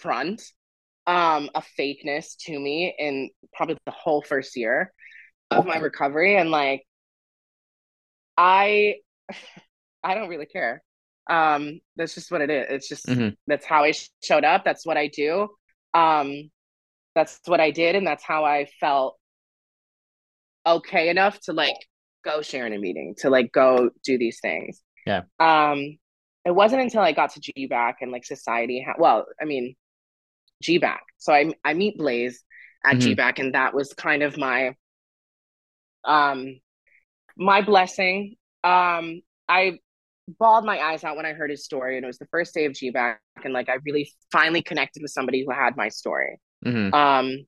front, 0.00 0.42
um, 1.06 1.50
a 1.54 1.62
fakeness 1.78 2.36
to 2.46 2.58
me 2.58 2.94
in 2.98 3.30
probably 3.54 3.76
the 3.86 3.92
whole 3.92 4.22
first 4.22 4.56
year 4.56 4.92
of 5.58 5.66
my 5.66 5.78
recovery, 5.78 6.36
and 6.36 6.50
like, 6.50 6.84
I, 8.36 8.96
I 10.02 10.14
don't 10.14 10.28
really 10.28 10.46
care. 10.46 10.82
Um, 11.28 11.80
that's 11.96 12.14
just 12.14 12.30
what 12.30 12.42
it 12.42 12.50
is. 12.50 12.66
It's 12.68 12.88
just 12.88 13.06
Mhm. 13.06 13.34
that's 13.46 13.64
how 13.64 13.84
I 13.84 13.92
sh- 13.92 14.10
showed 14.22 14.44
up. 14.44 14.64
That's 14.64 14.84
what 14.84 14.96
I 14.98 15.08
do. 15.08 15.48
Um, 15.94 16.50
that's 17.14 17.40
what 17.46 17.60
I 17.60 17.70
did, 17.70 17.94
and 17.96 18.06
that's 18.06 18.24
how 18.24 18.44
I 18.44 18.66
felt 18.80 19.16
okay 20.66 21.08
enough 21.08 21.40
to 21.42 21.52
like 21.52 21.76
go 22.24 22.42
share 22.42 22.66
in 22.66 22.72
a 22.72 22.78
meeting, 22.78 23.14
to 23.18 23.30
like 23.30 23.52
go 23.52 23.90
do 24.04 24.18
these 24.18 24.38
things. 24.40 24.82
Yeah. 25.06 25.22
Um, 25.38 25.98
it 26.44 26.54
wasn't 26.54 26.82
until 26.82 27.00
I 27.02 27.12
got 27.12 27.32
to 27.34 27.40
GBAC 27.40 27.94
and 28.02 28.10
like 28.12 28.24
society. 28.26 28.84
Ha- 28.86 28.96
well, 28.98 29.26
I 29.40 29.44
mean, 29.46 29.76
GBAC. 30.62 30.98
So 31.18 31.32
I 31.32 31.54
I 31.64 31.72
meet 31.74 31.96
Blaze 31.96 32.42
at 32.84 32.96
Mhm. 32.96 33.16
GBAC, 33.16 33.38
and 33.38 33.54
that 33.54 33.72
was 33.74 33.94
kind 33.94 34.22
of 34.22 34.36
my 34.36 34.74
um 36.06 36.60
my 37.36 37.62
blessing. 37.62 38.36
Um, 38.64 39.22
I 39.48 39.78
bawled 40.38 40.64
my 40.64 40.80
eyes 40.80 41.04
out 41.04 41.16
when 41.16 41.26
I 41.26 41.32
heard 41.34 41.50
his 41.50 41.64
story, 41.64 41.96
and 41.96 42.04
it 42.04 42.06
was 42.08 42.18
the 42.18 42.26
first 42.26 42.54
day 42.54 42.66
of 42.66 42.72
GBAC, 42.72 43.18
and 43.44 43.52
like 43.54 43.68
I 43.68 43.76
really 43.84 44.10
finally 44.32 44.62
connected 44.62 45.02
with 45.02 45.12
somebody 45.12 45.44
who 45.44 45.52
had 45.52 45.76
my 45.76 45.88
story. 45.88 46.38
Mhm. 46.64 46.94
Um, 46.94 47.46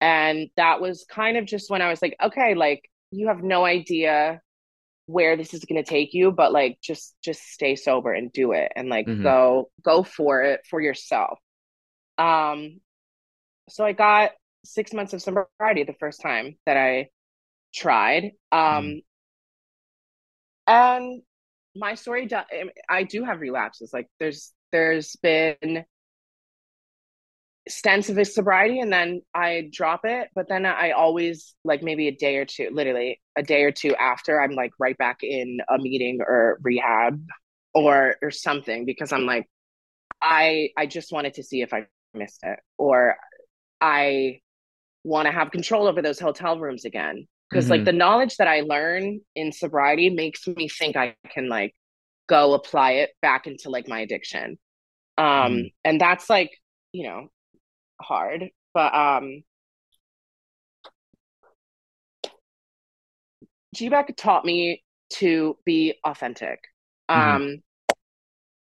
and 0.00 0.48
that 0.56 0.80
was 0.80 1.04
kind 1.08 1.36
of 1.36 1.44
just 1.46 1.70
when 1.70 1.82
I 1.82 1.88
was 1.90 2.00
like, 2.00 2.16
okay, 2.22 2.54
like 2.54 2.88
you 3.10 3.28
have 3.28 3.42
no 3.42 3.64
idea 3.64 4.40
where 5.06 5.36
this 5.36 5.54
is 5.54 5.64
going 5.64 5.82
to 5.82 5.88
take 5.88 6.14
you, 6.14 6.32
but 6.32 6.52
like 6.52 6.78
just 6.82 7.16
just 7.22 7.42
stay 7.42 7.76
sober 7.76 8.12
and 8.12 8.32
do 8.32 8.52
it, 8.52 8.72
and 8.76 8.88
like 8.88 9.06
Mhm. 9.06 9.22
go 9.22 9.70
go 9.82 10.02
for 10.02 10.42
it 10.42 10.62
for 10.68 10.80
yourself. 10.80 11.38
Um, 12.18 12.80
so 13.68 13.84
I 13.84 13.92
got 13.92 14.32
six 14.64 14.92
months 14.92 15.12
of 15.12 15.22
sobriety 15.22 15.84
the 15.84 15.94
first 16.00 16.20
time 16.22 16.58
that 16.66 16.76
I 16.76 17.10
tried. 17.78 18.32
Um, 18.52 19.02
and 20.66 21.22
my 21.76 21.94
story, 21.94 22.26
do- 22.26 22.70
I 22.88 23.04
do 23.04 23.24
have 23.24 23.40
relapses. 23.40 23.90
Like 23.92 24.08
there's 24.18 24.52
there's 24.72 25.16
been 25.16 25.84
sense 27.68 28.08
of 28.08 28.26
sobriety 28.26 28.80
and 28.80 28.92
then 28.92 29.22
I 29.34 29.68
drop 29.72 30.00
it. 30.04 30.28
But 30.34 30.48
then 30.48 30.66
I 30.66 30.92
always 30.92 31.54
like 31.64 31.82
maybe 31.82 32.08
a 32.08 32.12
day 32.12 32.36
or 32.36 32.44
two, 32.44 32.70
literally 32.72 33.20
a 33.36 33.42
day 33.42 33.62
or 33.64 33.72
two 33.72 33.94
after, 33.96 34.40
I'm 34.40 34.52
like 34.52 34.72
right 34.78 34.96
back 34.98 35.18
in 35.22 35.58
a 35.68 35.78
meeting 35.78 36.18
or 36.20 36.58
rehab 36.62 37.22
or 37.74 38.16
or 38.22 38.30
something 38.30 38.84
because 38.84 39.12
I'm 39.12 39.26
like, 39.26 39.46
I 40.22 40.70
I 40.76 40.86
just 40.86 41.12
wanted 41.12 41.34
to 41.34 41.42
see 41.44 41.62
if 41.62 41.72
I 41.74 41.86
missed 42.14 42.40
it 42.42 42.58
or 42.78 43.16
I 43.80 44.40
want 45.04 45.26
to 45.26 45.32
have 45.32 45.50
control 45.50 45.86
over 45.86 46.02
those 46.02 46.18
hotel 46.20 46.58
rooms 46.58 46.84
again. 46.84 47.26
Because 47.48 47.64
mm-hmm. 47.64 47.72
like 47.72 47.84
the 47.84 47.92
knowledge 47.92 48.36
that 48.36 48.48
I 48.48 48.60
learn 48.60 49.20
in 49.34 49.52
sobriety 49.52 50.10
makes 50.10 50.46
me 50.46 50.68
think 50.68 50.96
I 50.96 51.14
can 51.30 51.48
like 51.48 51.74
go 52.28 52.54
apply 52.54 52.92
it 52.92 53.10
back 53.22 53.46
into 53.46 53.70
like 53.70 53.88
my 53.88 54.00
addiction. 54.00 54.58
Um 55.16 55.26
mm-hmm. 55.26 55.66
and 55.84 56.00
that's 56.00 56.28
like, 56.28 56.50
you 56.92 57.04
know, 57.04 57.28
hard. 58.00 58.50
But 58.74 58.94
um 58.94 59.42
GBEC 63.74 64.16
taught 64.16 64.44
me 64.44 64.82
to 65.14 65.56
be 65.64 65.94
authentic. 66.04 66.60
Mm-hmm. 67.10 67.36
Um 67.36 67.62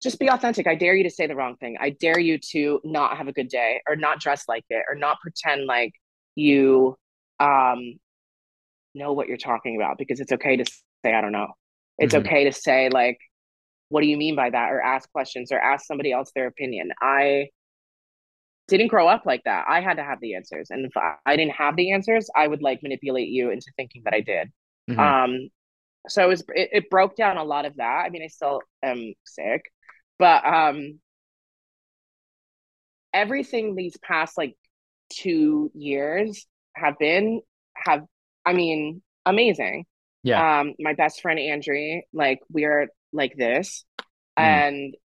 just 0.02 0.20
be 0.20 0.30
authentic. 0.30 0.66
I 0.66 0.76
dare 0.76 0.96
you 0.96 1.04
to 1.04 1.10
say 1.10 1.28
the 1.28 1.36
wrong 1.36 1.58
thing. 1.58 1.76
I 1.80 1.90
dare 1.90 2.20
you 2.20 2.38
to 2.52 2.80
not 2.86 3.18
have 3.18 3.28
a 3.28 3.34
good 3.34 3.50
day 3.50 3.82
or 3.88 3.96
not 3.96 4.22
dress 4.22 4.46
like 4.48 4.64
it 4.70 4.86
or 4.90 4.96
not 4.96 5.18
pretend 5.22 5.66
like 5.66 5.92
you 6.36 6.96
um 7.40 8.00
know 9.00 9.14
what 9.14 9.28
you're 9.28 9.38
talking 9.38 9.76
about 9.76 9.98
because 9.98 10.20
it's 10.20 10.32
okay 10.32 10.58
to 10.58 10.66
say 11.04 11.14
I 11.14 11.22
don't 11.22 11.32
know. 11.32 11.48
It's 11.98 12.14
mm-hmm. 12.14 12.28
okay 12.28 12.44
to 12.46 12.52
say 12.52 12.90
like 12.90 13.18
what 13.90 14.02
do 14.02 14.08
you 14.08 14.18
mean 14.18 14.36
by 14.36 14.50
that 14.52 14.72
or 14.72 14.82
ask 14.82 15.12
questions 15.12 15.52
or 15.52 15.60
ask 15.60 15.86
somebody 15.86 16.12
else 16.12 16.32
their 16.34 16.48
opinion. 16.48 16.92
I 17.02 17.50
didn't 18.68 18.90
grow 18.90 19.08
up 19.08 19.26
like 19.26 19.42
that. 19.46 19.66
I 19.68 19.82
had 19.82 19.98
to 19.98 20.04
have 20.04 20.20
the 20.22 20.36
answers. 20.36 20.68
And 20.70 20.86
if 20.86 20.92
I 20.96 21.36
didn't 21.36 21.54
have 21.54 21.76
the 21.76 21.92
answers, 21.92 22.30
I 22.36 22.48
would 22.48 22.62
like 22.62 22.84
manipulate 22.84 23.30
you 23.30 23.50
into 23.50 23.72
thinking 23.76 24.04
that 24.06 24.14
I 24.14 24.22
did. 24.22 24.50
Mm-hmm. 24.90 25.00
Um 25.00 25.50
so 26.08 26.24
it 26.24 26.28
was 26.28 26.42
it, 26.54 26.70
it 26.72 26.90
broke 26.90 27.16
down 27.16 27.38
a 27.38 27.44
lot 27.44 27.66
of 27.66 27.76
that. 27.78 28.04
I 28.06 28.10
mean, 28.10 28.24
I 28.24 28.28
still 28.28 28.62
am 28.84 29.14
sick, 29.26 29.64
but 30.20 30.46
um 30.46 31.00
everything 33.14 33.76
these 33.76 33.98
past 33.98 34.38
like 34.38 34.56
two 35.12 35.72
years 35.74 36.46
have 36.76 36.98
been 37.00 37.42
have 37.76 38.04
I 38.50 38.54
mean 38.54 39.02
amazing. 39.26 39.86
Yeah. 40.24 40.62
Um, 40.62 40.74
my 40.80 40.94
best 40.94 41.22
friend 41.22 41.40
Andrew, 41.40 42.02
like 42.12 42.40
we're 42.52 42.90
like 43.14 43.36
this, 43.38 43.86
mm. 44.00 44.06
and 44.44 44.96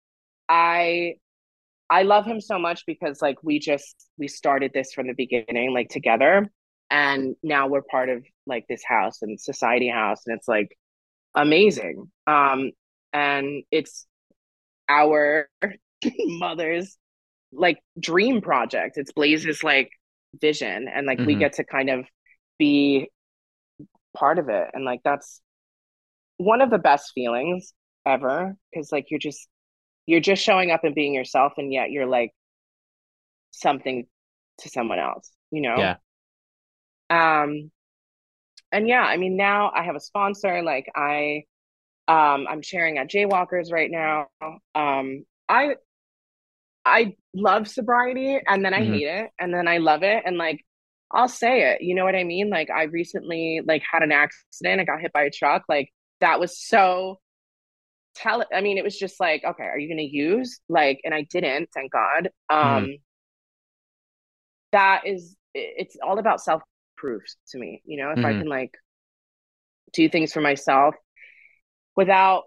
I 0.49 1.17
I 1.91 2.03
love 2.03 2.25
him 2.25 2.41
so 2.41 2.59
much 2.59 2.85
because 2.87 3.21
like 3.21 3.37
we 3.43 3.59
just 3.59 3.95
we 4.17 4.29
started 4.29 4.73
this 4.73 4.93
from 4.95 5.07
the 5.07 5.13
beginning 5.13 5.75
like 5.75 5.91
together 5.91 6.49
and 6.91 7.37
now 7.43 7.67
we're 7.69 7.83
part 7.83 8.09
of 8.09 8.25
like 8.47 8.65
this 8.69 8.83
house 8.83 9.21
and 9.21 9.39
society 9.41 9.89
house 9.89 10.23
and 10.27 10.37
it's 10.37 10.49
like 10.49 10.77
amazing 11.35 12.11
um 12.27 12.71
and 13.13 13.65
it's 13.71 14.07
our 14.89 15.49
mother's 16.25 16.97
like 17.53 17.79
dream 18.01 18.41
project 18.41 18.97
it's 18.97 19.13
blaze's 19.13 19.63
like 19.63 19.91
vision 20.41 20.89
and 20.93 21.07
like 21.07 21.19
mm-hmm. 21.19 21.29
we 21.29 21.35
get 21.37 21.55
to 21.55 21.65
kind 21.65 21.91
of 21.91 22.07
be 22.59 23.09
part 24.15 24.39
of 24.39 24.49
it 24.49 24.69
and 24.73 24.85
like 24.85 25.01
that's 25.05 25.41
one 26.37 26.61
of 26.61 26.71
the 26.71 26.79
best 26.79 27.13
feelings 27.15 27.73
ever 28.07 28.55
because 28.73 28.91
like 28.93 29.07
you're 29.11 29.21
just 29.21 29.49
you're 30.07 30.21
just 30.21 30.43
showing 30.43 30.71
up 30.71 30.85
and 30.85 30.95
being 30.95 31.15
yourself 31.15 31.55
and 31.57 31.73
yet 31.73 31.91
you're 31.91 32.07
like 32.07 32.31
something 33.53 34.07
to 34.59 34.69
someone 34.69 34.99
else 34.99 35.31
you 35.51 35.63
know 35.63 35.77
yeah 35.77 35.97
um 37.11 37.71
and 38.73 38.89
yeah 38.89 39.03
i 39.03 39.17
mean 39.17 39.37
now 39.37 39.71
i 39.75 39.83
have 39.83 39.97
a 39.97 40.01
sponsor 40.01 40.63
like 40.63 40.87
i 40.95 41.43
um 42.09 42.47
i'm 42.49 42.63
sharing 42.63 42.99
at 42.99 43.11
jaywalkers 43.11 43.73
right 43.73 43.91
now 43.91 44.27
um 44.75 45.25
i 45.49 45.75
i 46.85 47.15
love 47.35 47.67
sobriety 47.67 48.39
and 48.47 48.65
then 48.65 48.75
i 48.75 48.81
mm-hmm. 48.81 48.93
hate 48.93 49.07
it 49.07 49.31
and 49.39 49.55
then 49.55 49.67
i 49.69 49.79
love 49.79 50.03
it 50.03 50.23
and 50.27 50.37
like 50.37 50.65
i'll 51.15 51.29
say 51.29 51.73
it 51.73 51.83
you 51.83 51.95
know 51.95 52.05
what 52.05 52.15
i 52.15 52.25
mean 52.25 52.51
like 52.51 52.71
i 52.71 52.85
recently 52.85 53.61
like 53.65 53.83
had 53.91 54.03
an 54.03 54.13
accident 54.13 54.81
i 54.81 54.85
got 54.85 55.01
hit 55.01 55.13
by 55.13 55.23
a 55.23 55.31
truck 55.31 55.63
like 55.69 55.91
that 56.21 56.41
was 56.41 56.59
so 56.59 57.19
tell 58.15 58.45
i 58.55 58.61
mean 58.61 58.79
it 58.79 58.85
was 58.85 58.99
just 58.99 59.19
like 59.21 59.43
okay 59.45 59.65
are 59.65 59.79
you 59.79 59.89
going 59.89 59.99
to 59.99 60.17
use 60.17 60.61
like 60.69 61.01
and 61.05 61.15
i 61.15 61.23
didn't 61.31 61.69
thank 61.75 61.93
god 61.93 62.31
mm-hmm. 62.51 62.77
um 62.77 62.85
mm-hmm. 62.85 62.93
that 64.73 65.03
is 65.07 65.37
it's 65.55 65.97
all 66.03 66.19
about 66.19 66.41
self 66.41 66.63
proof 66.97 67.23
to 67.49 67.59
me 67.59 67.83
you 67.85 67.97
know 67.97 68.11
if 68.11 68.19
mm-hmm. 68.19 68.27
i 68.27 68.33
can 68.33 68.47
like 68.47 68.75
do 69.93 70.09
things 70.09 70.33
for 70.33 70.41
myself 70.41 70.95
without 71.97 72.45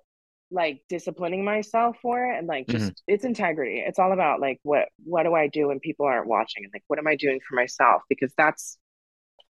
like 0.49 0.81
disciplining 0.87 1.43
myself 1.43 1.97
for 2.01 2.25
it 2.25 2.37
and 2.37 2.47
like 2.47 2.67
just 2.67 2.85
mm-hmm. 2.85 3.13
it's 3.13 3.25
integrity 3.25 3.83
it's 3.85 3.99
all 3.99 4.13
about 4.13 4.39
like 4.39 4.59
what 4.63 4.87
what 5.03 5.23
do 5.23 5.33
i 5.33 5.47
do 5.47 5.67
when 5.67 5.79
people 5.79 6.05
aren't 6.05 6.27
watching 6.27 6.63
and 6.63 6.71
like 6.73 6.83
what 6.87 6.97
am 6.99 7.07
i 7.07 7.17
doing 7.17 7.39
for 7.47 7.55
myself 7.55 8.01
because 8.07 8.31
that's 8.37 8.77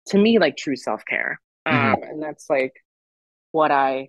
to 0.06 0.18
me 0.18 0.38
like 0.38 0.56
true 0.56 0.76
self-care 0.76 1.40
mm-hmm. 1.66 1.94
um 1.94 2.02
and 2.02 2.22
that's 2.22 2.48
like 2.48 2.72
what 3.50 3.72
i 3.72 4.08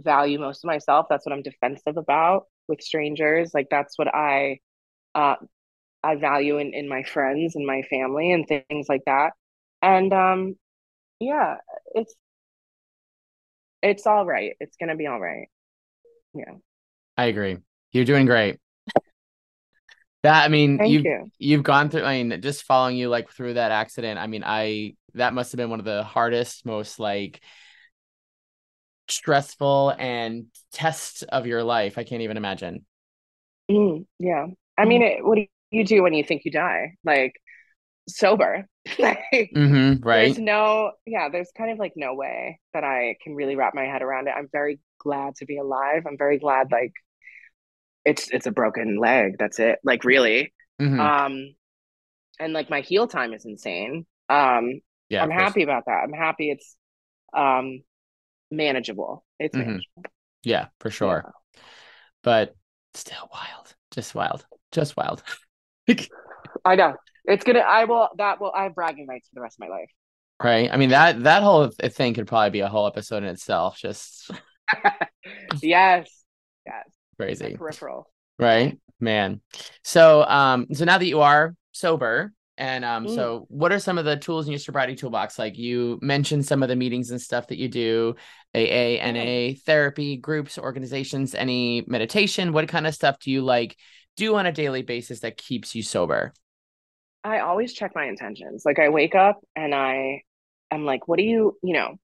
value 0.00 0.38
most 0.38 0.64
of 0.64 0.68
myself. 0.68 1.06
That's 1.08 1.26
what 1.26 1.32
I'm 1.32 1.42
defensive 1.42 1.96
about 1.96 2.46
with 2.68 2.82
strangers. 2.82 3.52
Like 3.54 3.68
that's 3.70 3.98
what 3.98 4.08
I 4.14 4.58
uh 5.14 5.36
I 6.02 6.16
value 6.16 6.58
in, 6.58 6.74
in 6.74 6.88
my 6.88 7.02
friends 7.04 7.56
and 7.56 7.66
my 7.66 7.82
family 7.82 8.32
and 8.32 8.46
things 8.46 8.86
like 8.88 9.02
that. 9.06 9.32
And 9.82 10.12
um 10.12 10.56
yeah, 11.20 11.56
it's 11.94 12.14
it's 13.82 14.06
all 14.06 14.26
right. 14.26 14.54
It's 14.60 14.76
gonna 14.76 14.96
be 14.96 15.06
all 15.06 15.20
right. 15.20 15.48
Yeah. 16.34 16.54
I 17.16 17.26
agree. 17.26 17.58
You're 17.92 18.04
doing 18.04 18.26
great. 18.26 18.58
That 20.22 20.44
I 20.44 20.48
mean, 20.48 20.78
Thank 20.78 20.90
you've 20.90 21.04
you. 21.04 21.30
you've 21.38 21.62
gone 21.62 21.90
through. 21.90 22.02
I 22.02 22.22
mean, 22.22 22.40
just 22.40 22.64
following 22.64 22.96
you 22.96 23.08
like 23.10 23.30
through 23.30 23.54
that 23.54 23.70
accident. 23.70 24.18
I 24.18 24.26
mean, 24.26 24.42
I 24.44 24.94
that 25.14 25.34
must 25.34 25.52
have 25.52 25.58
been 25.58 25.70
one 25.70 25.80
of 25.80 25.84
the 25.84 26.02
hardest, 26.02 26.64
most 26.64 26.98
like 26.98 27.42
stressful 29.08 29.94
and 29.98 30.46
test 30.72 31.24
of 31.28 31.46
your 31.46 31.62
life. 31.62 31.98
I 31.98 32.04
can't 32.04 32.22
even 32.22 32.36
imagine. 32.36 32.86
Mm, 33.70 34.06
yeah. 34.18 34.46
I 34.76 34.84
mean, 34.86 35.02
mm. 35.02 35.18
it, 35.18 35.24
what 35.24 35.36
do 35.36 35.46
you 35.70 35.84
do 35.84 36.02
when 36.02 36.14
you 36.14 36.24
think 36.24 36.44
you 36.44 36.50
die? 36.50 36.94
Like 37.04 37.34
sober. 38.08 38.66
like, 38.98 39.20
mm-hmm, 39.32 40.06
right. 40.06 40.26
There's 40.26 40.38
no, 40.38 40.92
yeah, 41.06 41.28
there's 41.30 41.50
kind 41.56 41.70
of 41.70 41.78
like 41.78 41.92
no 41.96 42.14
way 42.14 42.60
that 42.74 42.84
I 42.84 43.16
can 43.22 43.34
really 43.34 43.56
wrap 43.56 43.74
my 43.74 43.84
head 43.84 44.02
around 44.02 44.28
it. 44.28 44.34
I'm 44.36 44.48
very 44.52 44.78
glad 45.04 45.36
to 45.36 45.46
be 45.46 45.58
alive. 45.58 46.04
I'm 46.06 46.18
very 46.18 46.38
glad, 46.38 46.72
like, 46.72 46.92
it's 48.04 48.28
it's 48.30 48.46
a 48.46 48.52
broken 48.52 48.98
leg. 48.98 49.36
That's 49.38 49.58
it. 49.58 49.78
Like, 49.84 50.04
really. 50.04 50.52
Mm-hmm. 50.80 51.00
Um, 51.00 51.54
and 52.38 52.52
like 52.52 52.70
my 52.70 52.80
heal 52.80 53.06
time 53.06 53.32
is 53.32 53.44
insane. 53.44 54.06
Um, 54.28 54.80
yeah, 55.08 55.22
I'm 55.22 55.30
happy 55.30 55.62
about 55.62 55.84
that. 55.86 56.02
I'm 56.04 56.12
happy 56.12 56.50
it's 56.50 56.76
um 57.36 57.82
manageable. 58.50 59.24
It's 59.38 59.54
mm-hmm. 59.54 59.66
manageable. 59.66 60.04
Yeah, 60.42 60.66
for 60.80 60.90
sure. 60.90 61.22
Yeah. 61.24 61.60
But 62.22 62.54
still 62.94 63.28
wild. 63.32 63.74
Just 63.90 64.14
wild. 64.14 64.44
Just 64.72 64.96
wild. 64.96 65.22
I 66.64 66.76
know. 66.76 66.94
It's 67.24 67.44
gonna 67.44 67.60
I 67.60 67.84
will 67.84 68.08
that 68.18 68.40
will 68.40 68.52
I 68.54 68.64
have 68.64 68.74
bragging 68.74 69.06
rights 69.06 69.28
for 69.28 69.36
the 69.36 69.40
rest 69.40 69.56
of 69.56 69.68
my 69.68 69.74
life. 69.74 69.90
Right. 70.42 70.70
I 70.72 70.76
mean 70.76 70.90
that 70.90 71.22
that 71.24 71.42
whole 71.42 71.68
thing 71.68 72.14
could 72.14 72.26
probably 72.26 72.50
be 72.50 72.60
a 72.60 72.68
whole 72.68 72.86
episode 72.86 73.18
in 73.18 73.24
itself. 73.24 73.78
Just 73.78 74.30
yes. 75.62 76.08
Yes. 76.66 76.84
Crazy. 77.16 77.56
peripheral. 77.56 78.10
Right. 78.38 78.78
Man. 79.00 79.40
So 79.82 80.24
um 80.24 80.66
so 80.72 80.84
now 80.84 80.98
that 80.98 81.06
you 81.06 81.20
are 81.20 81.54
sober, 81.72 82.32
and 82.56 82.84
um, 82.84 83.06
mm. 83.06 83.14
so 83.14 83.46
what 83.48 83.72
are 83.72 83.80
some 83.80 83.98
of 83.98 84.04
the 84.04 84.16
tools 84.16 84.46
in 84.46 84.52
your 84.52 84.60
sobriety 84.60 84.94
toolbox? 84.94 85.38
Like 85.38 85.58
you 85.58 85.98
mentioned 86.00 86.46
some 86.46 86.62
of 86.62 86.68
the 86.68 86.76
meetings 86.76 87.10
and 87.10 87.20
stuff 87.20 87.48
that 87.48 87.58
you 87.58 87.68
do, 87.68 88.14
AA, 88.54 89.04
NA, 89.10 89.54
therapy, 89.66 90.16
groups, 90.16 90.56
organizations, 90.56 91.34
any 91.34 91.84
meditation? 91.86 92.52
What 92.52 92.68
kind 92.68 92.86
of 92.86 92.94
stuff 92.94 93.18
do 93.18 93.30
you 93.30 93.42
like 93.42 93.76
do 94.16 94.36
on 94.36 94.46
a 94.46 94.52
daily 94.52 94.82
basis 94.82 95.20
that 95.20 95.36
keeps 95.36 95.74
you 95.74 95.82
sober? 95.82 96.32
I 97.24 97.40
always 97.40 97.72
check 97.72 97.92
my 97.94 98.04
intentions. 98.04 98.62
Like 98.64 98.78
I 98.78 98.90
wake 98.90 99.16
up 99.16 99.40
and 99.56 99.74
I 99.74 100.22
am 100.70 100.84
like, 100.84 101.08
what 101.08 101.18
do 101.18 101.24
you, 101.24 101.56
you 101.62 101.72
know, 101.72 101.96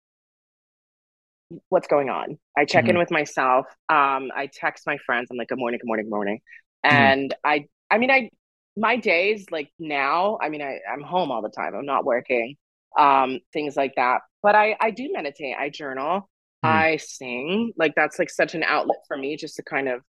what's 1.68 1.88
going 1.88 2.08
on? 2.08 2.38
I 2.56 2.64
check 2.64 2.84
mm-hmm. 2.84 2.90
in 2.90 2.98
with 2.98 3.10
myself. 3.10 3.66
Um, 3.88 4.30
I 4.34 4.48
text 4.52 4.86
my 4.86 4.98
friends. 4.98 5.28
I'm 5.30 5.36
like, 5.36 5.48
good 5.48 5.58
morning, 5.58 5.80
good 5.80 5.86
morning, 5.86 6.06
good 6.06 6.10
morning. 6.10 6.40
Mm-hmm. 6.84 6.96
And 6.96 7.30
mm-hmm. 7.30 7.48
I 7.48 7.66
I 7.90 7.98
mean, 7.98 8.10
I 8.10 8.30
my 8.76 8.96
days 8.96 9.46
like 9.50 9.68
now 9.80 10.38
i 10.40 10.48
mean 10.48 10.62
I, 10.62 10.78
i'm 10.90 11.02
home 11.02 11.32
all 11.32 11.42
the 11.42 11.50
time 11.50 11.74
i'm 11.74 11.84
not 11.84 12.04
working 12.04 12.54
um 12.96 13.40
things 13.52 13.76
like 13.76 13.94
that 13.96 14.20
but 14.44 14.54
i 14.54 14.76
i 14.80 14.92
do 14.92 15.10
meditate 15.12 15.56
i 15.58 15.68
journal 15.68 16.30
mm. 16.64 16.68
i 16.68 16.96
sing 16.96 17.72
like 17.76 17.94
that's 17.96 18.20
like 18.20 18.30
such 18.30 18.54
an 18.54 18.62
outlet 18.62 18.98
for 19.08 19.16
me 19.16 19.36
just 19.36 19.56
to 19.56 19.64
kind 19.64 19.88
of 19.88 20.02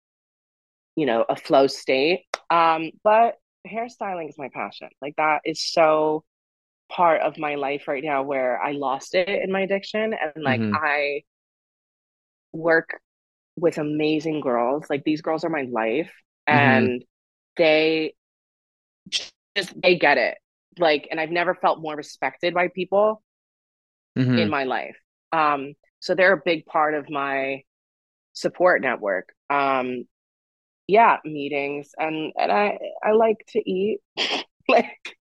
you 0.96 1.06
know 1.06 1.24
a 1.28 1.36
flow 1.36 1.68
state 1.68 2.24
um 2.50 2.90
but 3.04 3.36
hairstyling 3.68 4.28
is 4.28 4.38
my 4.38 4.48
passion. 4.52 4.88
Like 5.00 5.14
that 5.16 5.40
is 5.44 5.62
so 5.62 6.24
part 6.90 7.22
of 7.22 7.38
my 7.38 7.54
life 7.56 7.88
right 7.88 8.04
now 8.04 8.22
where 8.22 8.60
I 8.62 8.72
lost 8.72 9.14
it 9.14 9.28
in 9.28 9.52
my 9.52 9.62
addiction 9.62 10.14
and 10.14 10.44
like 10.44 10.66
Mhm. 10.66 10.72
I 10.72 11.22
work 12.52 13.00
with 13.56 13.78
amazing 13.78 14.40
girls. 14.40 14.86
Like 14.90 15.04
these 15.04 15.22
girls 15.22 15.44
are 15.44 15.50
my 15.50 15.64
life 15.70 16.12
Mhm. 16.50 16.88
and 16.88 17.04
they 17.56 18.14
just 19.10 19.32
they 19.82 19.96
get 19.96 20.18
it. 20.18 20.38
Like 20.78 21.08
and 21.10 21.20
I've 21.20 21.30
never 21.30 21.54
felt 21.54 21.80
more 21.80 21.96
respected 21.96 22.54
by 22.54 22.68
people 22.68 23.22
Mhm. 24.16 24.36
in 24.36 24.50
my 24.50 24.64
life. 24.64 24.96
Um 25.32 25.74
so 26.00 26.14
they're 26.14 26.32
a 26.34 26.42
big 26.44 26.64
part 26.66 26.94
of 26.94 27.10
my 27.10 27.62
support 28.34 28.82
network. 28.82 29.30
Um 29.50 30.04
yeah, 30.88 31.18
meetings 31.24 31.92
and 31.98 32.34
and 32.36 32.52
I 32.52 32.78
I 33.04 33.12
like 33.12 33.38
to 33.50 33.70
eat 33.70 34.00
like 34.68 35.17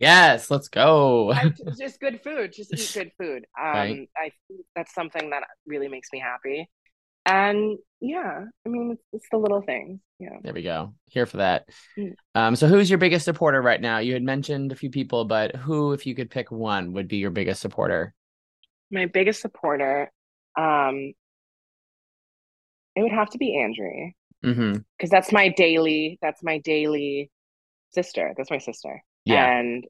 Yes, 0.00 0.50
let's 0.50 0.68
go. 0.68 1.32
I, 1.32 1.52
just 1.78 2.00
good 2.00 2.20
food, 2.22 2.52
just 2.52 2.72
eat 2.72 2.90
good 2.94 3.12
food. 3.18 3.46
Um 3.58 3.72
Right. 3.74 4.10
I 4.16 4.30
think 4.48 4.60
that's 4.74 4.94
something 4.94 5.30
that 5.30 5.44
really 5.66 5.88
makes 5.88 6.08
me 6.12 6.20
happy. 6.20 6.68
And 7.24 7.78
yeah, 8.00 8.44
I 8.64 8.68
mean 8.68 8.92
it's, 8.92 9.02
it's 9.12 9.26
the 9.30 9.38
little 9.38 9.62
things. 9.62 10.00
Yeah. 10.18 10.36
There 10.42 10.54
we 10.54 10.62
go. 10.62 10.94
Here 11.06 11.26
for 11.26 11.38
that. 11.38 11.68
Mm. 11.98 12.14
Um, 12.34 12.56
so 12.56 12.68
who's 12.68 12.88
your 12.88 12.98
biggest 12.98 13.24
supporter 13.24 13.60
right 13.60 13.80
now? 13.80 13.98
You 13.98 14.14
had 14.14 14.22
mentioned 14.22 14.72
a 14.72 14.76
few 14.76 14.90
people, 14.90 15.24
but 15.24 15.54
who, 15.56 15.92
if 15.92 16.06
you 16.06 16.14
could 16.14 16.30
pick 16.30 16.50
one, 16.50 16.92
would 16.94 17.08
be 17.08 17.18
your 17.18 17.30
biggest 17.30 17.60
supporter? 17.60 18.14
My 18.90 19.06
biggest 19.06 19.40
supporter 19.40 20.10
um 20.56 21.12
it 22.94 23.02
would 23.02 23.12
have 23.12 23.30
to 23.30 23.38
be 23.38 23.58
Andrew 23.60 24.10
Mm-hmm. 24.44 24.78
because 24.96 25.10
that's 25.10 25.32
my 25.32 25.48
daily 25.48 26.18
that's 26.22 26.42
my 26.42 26.58
daily 26.58 27.30
sister. 27.90 28.34
That's 28.36 28.50
my 28.50 28.58
sister. 28.58 29.02
Yeah. 29.26 29.50
and 29.50 29.84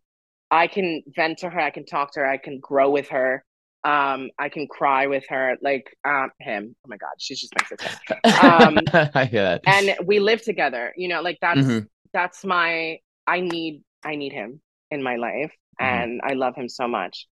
I 0.51 0.69
can 0.69 1.03
vent 1.17 1.39
to 1.41 1.51
her, 1.51 1.61
I 1.61 1.71
can 1.71 1.87
talk 1.87 2.13
to 2.15 2.21
her, 2.21 2.27
I 2.27 2.39
can 2.39 2.61
grow 2.61 2.91
with 2.91 3.09
her, 3.11 3.45
um, 3.85 4.31
I 4.39 4.49
can 4.51 4.69
cry 4.69 5.07
with 5.09 5.25
her, 5.31 5.57
like 5.63 5.87
um 6.07 6.31
him. 6.41 6.77
Oh 6.85 6.89
my 6.89 6.97
God, 6.99 7.15
she's 7.19 7.41
just 7.41 7.55
my 7.55 7.65
sister. 7.65 7.91
Um, 8.39 8.89
I 9.15 9.25
hear 9.31 9.43
that. 9.43 9.65
And 9.67 9.97
we 10.07 10.21
live 10.21 10.43
together, 10.43 10.93
you 10.97 11.09
know, 11.09 11.23
like 11.23 11.39
that's 11.41 11.67
Mhm. 11.69 11.89
that's 12.13 12.45
my 12.45 12.99
I 13.27 13.41
need 13.41 13.83
I 14.05 14.17
need 14.17 14.33
him 14.33 14.61
in 14.91 15.03
my 15.03 15.17
life 15.17 15.53
Mhm. 15.81 15.81
and 15.81 16.21
I 16.25 16.35
love 16.35 16.55
him 16.57 16.69
so 16.69 16.89
much. 16.89 17.27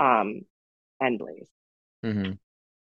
Um 0.00 0.42
and 1.00 1.18
Blaze. 1.18 1.48
hmm 2.02 2.32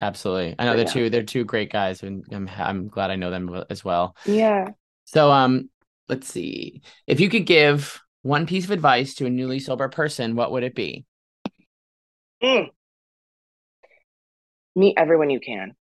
Absolutely. 0.02 0.56
I 0.60 0.66
know 0.66 0.76
they're 0.76 0.86
yeah. 0.86 0.94
two. 0.94 1.10
They're 1.10 1.24
two 1.24 1.46
great 1.46 1.72
guys, 1.72 2.04
and 2.04 2.26
I'm 2.32 2.50
I'm 2.50 2.90
glad 2.90 3.12
I 3.12 3.18
know 3.18 3.32
them 3.32 3.66
as 3.70 3.86
well. 3.86 4.16
Yeah. 4.26 4.74
So, 5.06 5.32
um, 5.32 5.72
let's 6.10 6.28
see. 6.28 6.84
If 7.08 7.22
you 7.22 7.30
could 7.30 7.48
give 7.48 8.03
one 8.24 8.48
piece 8.48 8.66
of 8.66 8.72
advice 8.72 9.14
to 9.16 9.26
a 9.26 9.30
newly 9.30 9.60
sober 9.60 9.88
person, 9.90 10.36
what 10.36 10.52
would 10.52 10.64
it 10.64 10.76
be? 10.76 11.06
Mm. 12.42 12.70
Meet 14.76 14.96
everyone 14.98 15.30
you 15.30 15.40
can. 15.40 15.74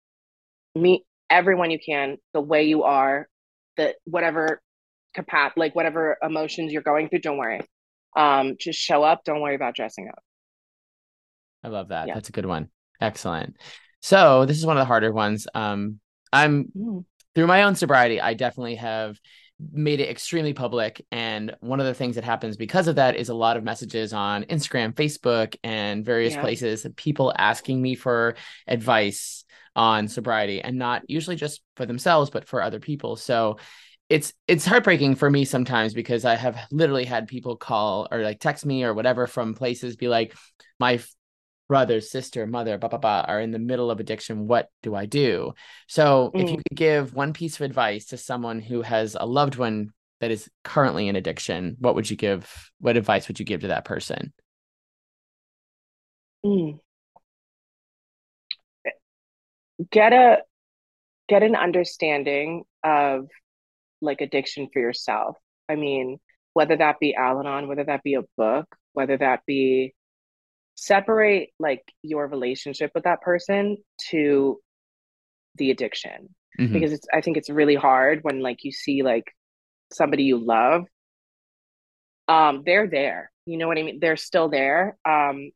Meet 0.76 1.04
everyone 1.30 1.72
you 1.72 1.80
can 1.80 2.18
the 2.34 2.42
way 2.42 2.64
you 2.64 2.84
are, 2.84 3.28
the 3.78 3.96
whatever 4.04 4.62
capat 5.16 5.52
like 5.56 5.76
whatever 5.76 6.18
emotions 6.22 6.74
you're 6.74 6.82
going 6.82 7.10
through, 7.10 7.20
don't 7.20 7.38
worry. 7.38 7.62
Um, 8.16 8.58
just 8.60 8.80
show 8.80 9.04
up, 9.04 9.24
don't 9.24 9.42
worry 9.42 9.56
about 9.56 9.76
dressing 9.76 10.10
up. 10.10 10.20
I 11.64 11.70
love 11.70 11.90
that. 11.90 12.08
Yeah. 12.08 12.16
That's 12.16 12.30
a 12.30 12.34
good 12.34 12.46
one. 12.46 12.70
Excellent. 13.00 13.56
So, 14.02 14.46
this 14.46 14.58
is 14.58 14.66
one 14.66 14.78
of 14.78 14.82
the 14.82 14.86
harder 14.86 15.12
ones. 15.12 15.48
Um, 15.54 16.00
I'm 16.34 16.66
Mm. 16.78 17.06
through 17.36 17.48
my 17.48 17.64
own 17.64 17.76
sobriety, 17.76 18.20
I 18.20 18.34
definitely 18.34 18.76
have 18.76 19.20
made 19.72 20.00
it 20.00 20.10
extremely 20.10 20.54
public. 20.54 21.06
And 21.12 21.56
one 21.60 21.80
of 21.80 21.86
the 21.86 21.94
things 21.94 22.16
that 22.16 22.24
happens 22.24 22.58
because 22.58 22.88
of 22.88 22.96
that 22.96 23.16
is 23.16 23.30
a 23.30 23.34
lot 23.34 23.58
of 23.58 23.64
messages 23.64 24.14
on 24.14 24.44
Instagram, 24.46 24.94
Facebook, 24.94 25.56
and 25.64 26.04
various 26.06 26.34
Yeah. 26.34 26.42
places, 26.42 26.86
people 26.96 27.34
asking 27.38 27.82
me 27.82 27.96
for 27.96 28.36
advice 28.68 29.44
on 29.76 30.08
sobriety 30.08 30.62
and 30.62 30.78
not 30.78 31.04
usually 31.08 31.36
just 31.36 31.62
for 31.76 31.86
themselves, 31.86 32.30
but 32.30 32.46
for 32.48 32.62
other 32.62 32.80
people. 32.80 33.16
So 33.16 33.58
it's 34.10 34.34
it's 34.48 34.66
heartbreaking 34.66 35.16
for 35.16 35.30
me 35.30 35.46
sometimes 35.46 35.94
because 35.94 36.26
I 36.26 36.36
have 36.36 36.58
literally 36.72 37.06
had 37.06 37.28
people 37.28 37.56
call 37.56 38.08
or 38.12 38.22
like 38.22 38.40
text 38.40 38.66
me 38.66 38.84
or 38.84 38.94
whatever 38.94 39.28
from 39.28 39.54
places 39.54 39.96
be 39.96 40.10
like, 40.10 40.36
my 40.80 41.00
brother, 41.72 42.02
sister, 42.02 42.46
mother, 42.46 42.78
blah, 42.78 42.90
blah, 42.90 43.00
blah, 43.00 43.24
are 43.26 43.40
in 43.40 43.52
the 43.52 43.58
middle 43.58 43.90
of 43.90 44.02
addiction. 44.02 44.46
What 44.46 44.68
do 44.84 44.94
I 44.94 45.06
do? 45.06 45.54
So, 45.88 46.34
if 46.36 46.52
you 46.52 46.58
Mm. 46.58 46.64
could 46.68 46.78
give 46.78 47.14
one 47.14 47.32
piece 47.32 47.56
of 47.56 47.62
advice 47.62 48.08
to 48.08 48.18
someone 48.18 48.60
who 48.60 48.82
has 48.82 49.16
a 49.18 49.26
loved 49.26 49.56
one 49.56 49.92
that 50.20 50.32
is 50.32 50.50
currently 50.66 51.08
in 51.08 51.16
addiction, 51.16 51.78
what 51.80 51.96
would 51.96 52.10
you 52.10 52.18
give? 52.18 52.70
What 52.80 52.98
advice 52.98 53.30
would 53.30 53.40
you 53.40 53.46
give 53.46 53.62
to 53.62 53.70
that 53.70 53.86
person? 53.86 54.34
Mm. 56.44 56.82
Get 59.92 60.12
a 60.12 60.40
get 61.30 61.42
an 61.42 61.56
understanding 61.56 62.66
of 62.84 63.30
like 64.02 64.20
addiction 64.20 64.68
for 64.74 64.80
yourself. 64.80 65.38
I 65.70 65.76
mean, 65.76 66.20
whether 66.52 66.76
that 66.76 67.00
be 67.00 67.16
Al-Anon, 67.16 67.70
whether 67.70 67.86
that 67.86 68.04
be 68.04 68.16
a 68.16 68.24
book, 68.36 68.76
whether 68.92 69.16
that 69.16 69.46
be 69.46 69.94
separate 70.82 71.50
like 71.60 71.84
your 72.02 72.26
relationship 72.28 72.90
with 72.96 73.04
that 73.04 73.22
person 73.22 73.78
to 74.10 74.60
the 75.56 75.70
addiction 75.72 76.34
Mhm. 76.60 76.74
because 76.74 76.92
it's 76.92 77.08
I 77.14 77.22
think 77.22 77.38
it's 77.38 77.50
really 77.52 77.76
hard 77.76 78.20
when 78.24 78.42
like 78.42 78.64
you 78.64 78.72
see 78.72 79.04
like 79.04 79.26
somebody 79.94 80.24
you 80.24 80.38
love 80.44 80.86
um 82.28 82.64
they're 82.66 82.88
there. 82.88 83.32
You 83.46 83.58
know 83.58 83.68
what 83.68 83.78
I 83.78 83.84
mean? 83.84 84.00
They're 84.00 84.18
still 84.18 84.50
there. 84.50 84.98
Um 85.06 85.52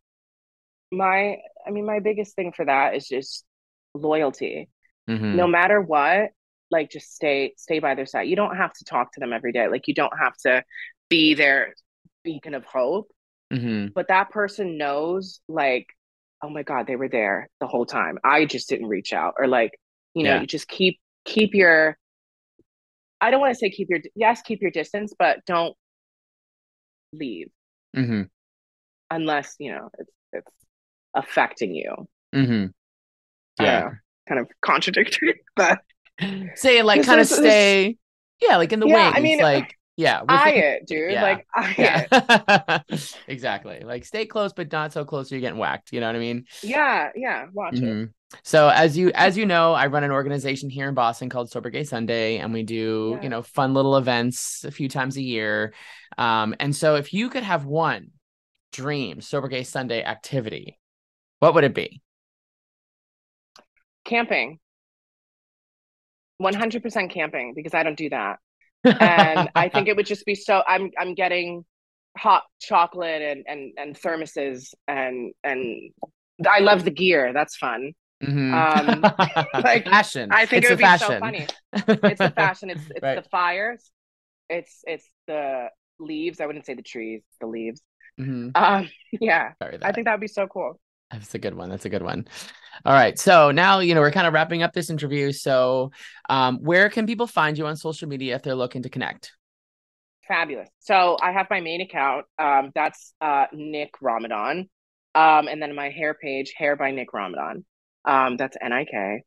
my 0.91 1.37
I 1.65 1.71
mean 1.71 1.85
my 1.85 1.99
biggest 1.99 2.35
thing 2.35 2.51
for 2.55 2.65
that 2.65 2.95
is 2.95 3.07
just 3.07 3.45
loyalty. 3.93 4.69
Mhm. 5.09 5.35
No 5.35 5.47
matter 5.47 5.81
what, 5.81 6.31
like 6.71 6.89
just 6.91 7.13
stay 7.15 7.53
stay 7.57 7.79
by 7.79 7.95
their 7.95 8.05
side. 8.05 8.27
You 8.27 8.35
don't 8.35 8.57
have 8.57 8.73
to 8.73 8.85
talk 8.85 9.11
to 9.13 9.19
them 9.19 9.33
every 9.33 9.51
day. 9.51 9.67
Like 9.67 9.87
you 9.87 9.93
don't 9.93 10.17
have 10.19 10.35
to 10.45 10.63
be 11.09 11.33
their 11.33 11.73
beacon 12.23 12.53
of 12.53 12.65
hope, 12.65 13.09
Mhm. 13.55 13.93
but 13.93 14.07
that 14.09 14.29
person 14.31 14.77
knows 14.77 15.39
like 15.47 15.87
oh 16.43 16.49
my 16.49 16.61
god, 16.63 16.85
they 16.85 16.95
were 16.95 17.09
there 17.09 17.49
the 17.59 17.65
whole 17.67 17.85
time. 17.87 18.19
I 18.23 18.45
just 18.45 18.69
didn't 18.69 18.87
reach 18.87 19.13
out 19.13 19.33
or 19.39 19.47
like, 19.47 19.71
you 20.13 20.23
know, 20.23 20.35
Yeah. 20.35 20.41
you 20.41 20.47
just 20.47 20.67
keep 20.67 20.99
keep 21.23 21.53
your 21.55 21.97
I 23.21 23.31
don't 23.31 23.39
want 23.39 23.53
to 23.53 23.57
say 23.57 23.69
keep 23.71 23.89
your 23.89 23.99
yes, 24.15 24.41
keep 24.43 24.61
your 24.61 24.69
distance, 24.71 25.13
but 25.17 25.43
don't 25.45 25.75
leave 27.13 27.47
Mhm. 27.95 28.29
unless, 29.09 29.55
you 29.59 29.71
know, 29.71 29.89
it's 29.97 30.11
it's 30.33 30.51
affecting 31.13 31.73
you. 31.73 32.07
Mhm. 32.33 32.73
Yeah. 33.59 33.91
kind 34.27 34.41
of 34.41 34.49
contradictory, 34.61 35.39
but 35.55 35.79
Say 36.55 36.81
like 36.81 37.03
kind 37.03 37.21
of 37.21 37.27
this- 37.29 37.37
stay. 37.37 37.97
Yeah, 38.41 38.57
like 38.57 38.73
in 38.73 38.79
the 38.81 38.87
Yeah, 38.87 39.11
I 39.15 39.19
mean, 39.21 39.39
like 39.39 39.73
yeah, 39.97 40.21
eye 40.27 40.51
it, 40.51 40.87
dude. 40.87 41.11
yeah. 41.11 41.21
Like 41.23 41.47
eye 41.55 41.75
Yeah. 41.77 42.81
it. 42.89 43.15
exactly. 43.27 43.81
Like 43.81 44.05
stay 44.05 44.25
close, 44.25 44.51
but 44.53 44.71
not 44.71 44.91
so 44.93 45.05
close 45.05 45.31
you're 45.31 45.39
getting 45.41 45.59
whacked. 45.59 45.93
You 45.93 46.01
know 46.01 46.07
what 46.07 46.15
I 46.15 46.19
mean? 46.19 46.45
Yeah, 46.63 47.11
yeah. 47.15 47.45
Watch 47.53 47.75
it. 47.75 47.83
Mhm. 47.83 48.11
So 48.43 48.67
as 48.67 48.97
you 48.97 49.11
as 49.15 49.37
you 49.37 49.45
know, 49.45 49.73
I 49.73 49.87
run 49.87 50.03
an 50.03 50.11
organization 50.11 50.69
here 50.69 50.89
in 50.89 50.95
Boston 50.95 51.29
called 51.29 51.49
Sober 51.49 51.69
Gay 51.69 51.83
Sunday, 51.85 52.37
and 52.39 52.51
we 52.53 52.63
do 52.63 53.13
Yeah. 53.17 53.23
you 53.23 53.29
know 53.29 53.41
fun 53.41 53.73
little 53.73 53.95
events 53.97 54.63
a 54.65 54.71
few 54.71 54.89
times 54.89 55.15
a 55.17 55.21
year. 55.21 55.73
Um, 56.17 56.55
and 56.59 56.75
so 56.75 56.95
if 56.95 57.13
you 57.13 57.29
could 57.29 57.43
have 57.43 57.65
one 57.65 58.11
dream 58.73 59.21
Sober 59.21 59.47
Gay 59.47 59.63
Sunday 59.63 60.03
activity, 60.03 60.77
what 61.39 61.53
would 61.53 61.63
it 61.63 61.73
be? 61.73 62.01
Camping. 64.03 64.59
100% 66.37 67.11
camping 67.11 67.53
because 67.55 67.73
I 67.73 67.83
don't 67.83 67.97
do 67.97 68.09
that. 68.09 68.39
And 68.85 69.49
I 69.55 69.69
think 69.69 69.87
it 69.87 69.95
would 69.95 70.05
just 70.05 70.25
be 70.25 70.35
so 70.35 70.63
I'm 70.67 70.91
I'm 70.99 71.13
getting 71.15 71.65
hot 72.17 72.43
chocolate 72.61 73.21
and 73.21 73.43
and 73.47 73.73
and 73.77 73.95
thermoses 73.99 74.73
and 74.87 75.33
and 75.43 75.91
I 76.49 76.59
love 76.59 76.83
the 76.85 76.91
gear. 76.91 77.33
That's 77.33 77.55
fun. 77.57 77.93
Mhm. 78.23 78.53
um, 78.53 79.01
like, 79.63 79.83
fashion. 79.85 80.31
I 80.31 80.45
think 80.45 80.63
It's 80.63 80.71
it 80.71 80.73
would 80.73 80.79
be 80.79 80.97
so 80.97 81.19
funny. 81.19 81.47
It's 82.11 82.19
the 82.19 82.31
fashion. 82.35 82.69
It's 82.69 82.83
it's 82.89 83.01
Right. 83.03 83.21
the 83.21 83.29
fires. 83.29 83.91
It's 84.49 84.81
it's 84.85 85.09
the 85.27 85.67
leaves. 85.99 86.39
I 86.39 86.45
wouldn't 86.45 86.65
say 86.65 86.75
the 86.75 86.81
trees, 86.81 87.23
the 87.41 87.47
leaves. 87.47 87.81
Mhm. 88.19 88.51
Um 88.55 88.89
yeah. 89.11 89.51
I 89.61 89.91
think 89.91 90.05
that 90.05 90.13
would 90.13 90.21
be 90.21 90.27
so 90.27 90.47
cool. 90.47 90.79
That's 91.11 91.35
a 91.35 91.39
good 91.39 91.53
one. 91.53 91.69
That's 91.69 91.85
a 91.85 91.89
good 91.89 92.03
one. 92.03 92.27
All 92.83 92.93
right. 92.93 93.17
So 93.17 93.51
now, 93.51 93.79
you 93.79 93.95
know, 93.95 94.01
we're 94.01 94.11
kind 94.11 94.27
of 94.27 94.33
wrapping 94.33 94.63
up 94.63 94.73
this 94.73 94.89
interview. 94.89 95.31
So, 95.31 95.91
um, 96.29 96.57
where 96.59 96.89
can 96.89 97.05
people 97.05 97.27
find 97.27 97.57
you 97.57 97.67
on 97.67 97.77
social 97.77 98.07
media 98.07 98.35
if 98.35 98.43
they're 98.43 98.55
looking 98.55 98.83
to 98.83 98.89
connect? 98.89 99.31
Fabulous. 100.27 100.69
So 100.79 101.17
I 101.21 101.31
have 101.31 101.47
my 101.49 101.61
main 101.61 101.81
account. 101.81 102.25
Um, 102.39 102.71
that's 102.73 103.13
uh, 103.21 103.45
Nik 103.53 103.91
Ramadan. 104.01 104.69
Um, 105.13 105.47
and 105.47 105.61
then 105.61 105.73
my 105.75 105.89
hair 105.89 106.13
page, 106.13 106.53
Hair 106.57 106.75
by 106.75 106.91
Nik 106.91 107.13
Ramadan. 107.13 107.63
Um, 108.03 108.35
that's 108.37 108.57
N 108.61 108.73
I 108.73 108.85
K. 108.85 109.23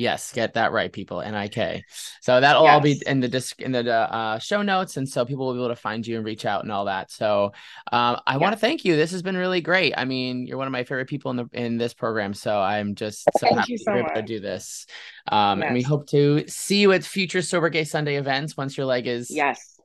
Yes, 0.00 0.32
get 0.32 0.54
that 0.54 0.72
right, 0.72 0.90
people. 0.90 1.20
N 1.20 1.34
I 1.34 1.48
K. 1.48 1.84
So 2.22 2.40
that'll 2.40 2.66
all 2.66 2.80
be 2.80 3.02
in 3.06 3.20
the 3.20 3.28
disc 3.28 3.60
in 3.60 3.72
the 3.72 3.92
uh, 3.92 4.38
show 4.38 4.62
notes, 4.62 4.96
and 4.96 5.06
so 5.06 5.26
people 5.26 5.46
will 5.46 5.52
be 5.52 5.58
able 5.60 5.68
to 5.68 5.76
find 5.76 6.06
you 6.06 6.16
and 6.16 6.24
reach 6.24 6.46
out 6.46 6.62
and 6.62 6.72
all 6.72 6.86
that. 6.86 7.10
So 7.10 7.52
um, 7.92 8.18
I 8.26 8.38
want 8.38 8.54
to 8.54 8.58
thank 8.58 8.86
you. 8.86 8.96
This 8.96 9.10
has 9.10 9.20
been 9.22 9.36
really 9.36 9.60
great. 9.60 9.92
I 9.98 10.06
mean, 10.06 10.46
you're 10.46 10.56
one 10.56 10.66
of 10.66 10.72
my 10.72 10.84
favorite 10.84 11.08
people 11.08 11.30
in 11.32 11.36
the 11.36 11.48
in 11.52 11.76
this 11.76 11.92
program, 11.92 12.32
so 12.32 12.58
I'm 12.58 12.94
just 12.94 13.24
so 13.38 13.46
Thank 13.46 13.58
happy 13.58 13.72
you 13.72 13.78
so 13.78 13.90
you're 13.94 14.00
able 14.06 14.14
to 14.14 14.22
do 14.22 14.40
this. 14.40 14.86
Um, 15.30 15.62
And 15.62 15.74
we 15.74 15.82
hope 15.82 16.06
to 16.08 16.48
see 16.48 16.80
you 16.80 16.92
at 16.92 17.04
future 17.04 17.42
Sober 17.42 17.68
Gay 17.68 17.84
Sunday 17.84 18.16
events 18.16 18.56
once 18.56 18.76
your 18.78 18.86
leg 18.86 19.06
is 19.06 19.30
Yes. 19.30 19.78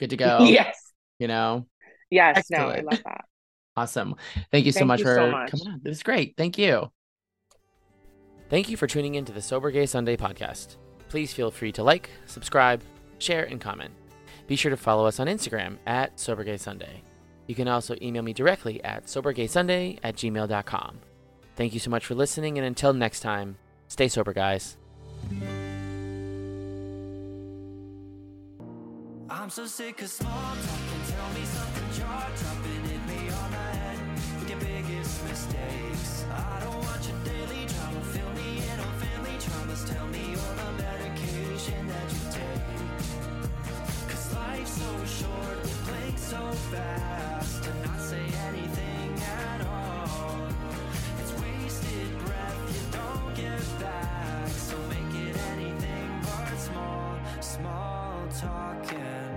good 0.00 0.10
to 0.10 0.16
go. 0.26 0.44
Yes. 0.44 0.76
You 1.20 1.28
know, 1.28 1.66
Yes. 2.10 2.50
No, 2.50 2.66
I 2.66 2.80
love 2.80 3.00
that. 3.04 3.24
awesome. 3.76 4.16
Thank 4.50 4.66
you 4.66 4.72
so 4.72 4.80
Thank 4.80 4.88
much 4.88 4.98
you 4.98 5.04
for 5.04 5.14
so 5.14 5.30
much. 5.30 5.50
coming 5.52 5.68
on. 5.68 5.80
It 5.84 5.88
was 5.88 6.02
great. 6.02 6.34
Thank 6.36 6.58
you. 6.58 6.90
Thank 8.52 8.68
you 8.68 8.76
for 8.76 8.86
tuning 8.86 9.14
in 9.14 9.24
to 9.24 9.32
the 9.32 9.40
Sober 9.40 9.70
Gay 9.70 9.86
Sunday 9.86 10.14
podcast. 10.14 10.76
Please 11.08 11.32
feel 11.32 11.50
free 11.50 11.72
to 11.72 11.82
like, 11.82 12.10
subscribe, 12.26 12.82
share, 13.16 13.44
and 13.44 13.58
comment. 13.58 13.94
Be 14.46 14.56
sure 14.56 14.68
to 14.68 14.76
follow 14.76 15.06
us 15.06 15.18
on 15.18 15.26
Instagram 15.26 15.78
at 15.86 16.20
Sober 16.20 16.44
Gay 16.44 16.58
Sunday. 16.58 17.02
You 17.46 17.54
can 17.54 17.66
also 17.66 17.96
email 18.02 18.22
me 18.22 18.34
directly 18.34 18.84
at 18.84 19.06
sobergaysunday 19.06 20.00
at 20.02 20.16
gmail.com. 20.16 20.98
Thank 21.56 21.72
you 21.72 21.80
so 21.80 21.88
much 21.88 22.04
for 22.04 22.14
listening, 22.14 22.58
and 22.58 22.66
until 22.66 22.92
next 22.92 23.20
time, 23.20 23.56
stay 23.88 24.08
sober, 24.08 24.34
guys. 24.34 24.76
I'm 29.30 29.48
so 29.48 29.64
sick 29.64 30.02
of 30.02 30.10
small 30.10 30.30
talking. 30.30 31.14
Tell 31.16 31.30
me 31.32 31.44
something 31.46 32.61
short, 45.06 45.62
blink 45.86 46.18
so 46.18 46.40
fast. 46.72 47.64
To 47.64 47.70
not 47.86 48.00
say 48.00 48.24
anything 48.48 49.22
at 49.22 49.66
all. 49.66 50.48
It's 51.20 51.32
wasted 51.42 52.18
breath, 52.24 52.60
you 52.74 52.98
don't 52.98 53.34
get 53.36 53.80
back. 53.80 54.48
So 54.48 54.76
make 54.88 55.14
it 55.26 55.36
anything 55.52 56.20
but 56.22 56.56
small, 56.58 57.18
small 57.40 58.26
talking. 58.40 59.31